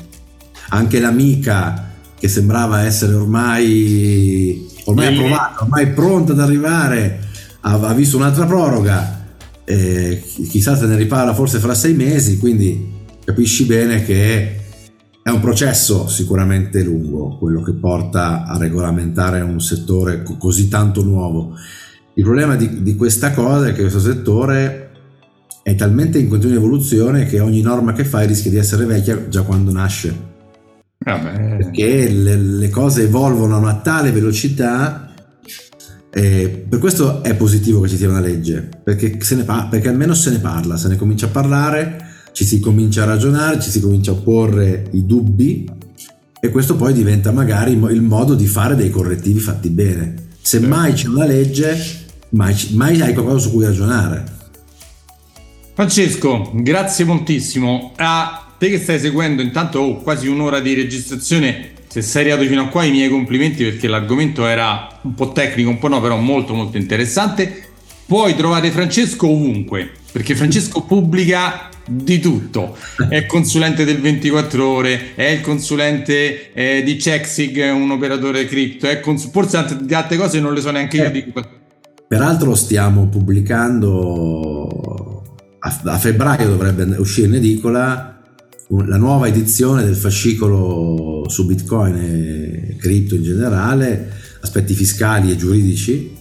[0.70, 7.20] Anche l'amica che sembrava essere ormai, ormai approvata, ormai pronta ad arrivare,
[7.60, 9.26] ha, ha visto un'altra proroga,
[9.62, 12.92] eh, chissà se ne riparla forse fra sei mesi, quindi
[13.24, 14.56] capisci bene che
[15.22, 21.54] è un processo sicuramente lungo quello che porta a regolamentare un settore così tanto nuovo
[22.20, 24.90] il problema di, di questa cosa è che questo settore
[25.62, 29.40] è talmente in continua evoluzione che ogni norma che fai rischia di essere vecchia già
[29.40, 30.28] quando nasce.
[30.98, 31.56] Vabbè.
[31.56, 35.14] Perché le, le, cose evolvono a una tale velocità.
[36.12, 39.16] E per questo è positivo che ci sia una legge, perché,
[39.46, 43.06] pa- perché almeno se ne parla, se ne comincia a parlare, ci si comincia a
[43.06, 45.66] ragionare, ci si comincia a porre i dubbi
[46.38, 50.28] e questo poi diventa magari il modo di fare dei correttivi fatti bene.
[50.42, 54.38] Se mai c'è una legge, mai, mai hai qualcosa su cui ragionare.
[55.74, 57.92] Francesco, grazie moltissimo.
[57.96, 62.62] A te che stai seguendo intanto oh, quasi un'ora di registrazione, se sei arrivato fino
[62.62, 66.16] a qua i miei complimenti perché l'argomento era un po' tecnico, un po' no, però
[66.16, 67.68] molto molto interessante.
[68.06, 72.76] Puoi trovare Francesco ovunque, perché Francesco pubblica di tutto.
[73.08, 79.00] È consulente del 24 ore, è il consulente eh, di Chexig, un operatore cripto, è
[79.00, 81.04] cons- forse di altre cose non le so neanche io.
[81.06, 81.32] Eh, di...
[82.10, 84.66] Peraltro stiamo pubblicando
[85.60, 88.20] a, febbraio dovrebbe uscire in edicola
[88.66, 96.12] la nuova edizione del fascicolo su Bitcoin e cripto in generale, aspetti fiscali e giuridici.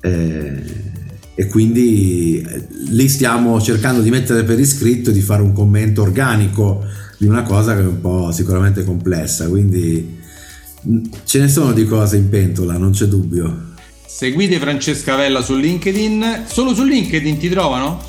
[0.00, 0.62] Eh,
[1.34, 6.02] e quindi eh, lì stiamo cercando di mettere per iscritto e di fare un commento
[6.02, 6.84] organico
[7.18, 10.18] di una cosa che è un po' sicuramente complessa, quindi
[11.24, 13.65] ce ne sono di cose in pentola, non c'è dubbio.
[14.16, 18.00] Seguite Francesca Vella su LinkedIn, solo su LinkedIn ti trovano?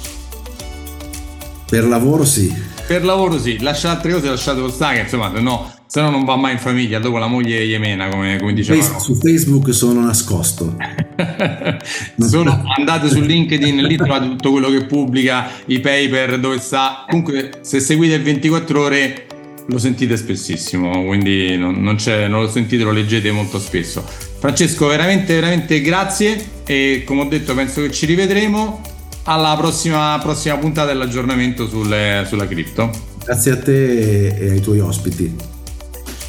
[1.69, 2.49] Per lavoro sì.
[2.87, 6.53] Per lavoro sì, lasciate altre cose, lasciate stare, insomma, no, se no non va mai
[6.53, 8.99] in famiglia, dopo la moglie Yemena, come, come dicevano.
[8.99, 10.77] Su Facebook sono nascosto.
[12.19, 17.03] Solo andate su LinkedIn, lì trovate tutto quello che pubblica, i paper, dove sta.
[17.05, 19.25] Comunque, se seguite il 24 ore
[19.67, 24.26] lo sentite spessissimo, quindi non, non, non, lo sentite, lo leggete molto spesso.
[24.39, 28.81] Francesco, veramente, veramente grazie e come ho detto penso che ci rivedremo
[29.23, 32.89] alla prossima, prossima puntata dell'aggiornamento sulle, sulla cripto.
[33.23, 35.35] Grazie a te e ai tuoi ospiti.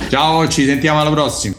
[0.08, 1.57] Ciao, ci sentiamo alla prossima.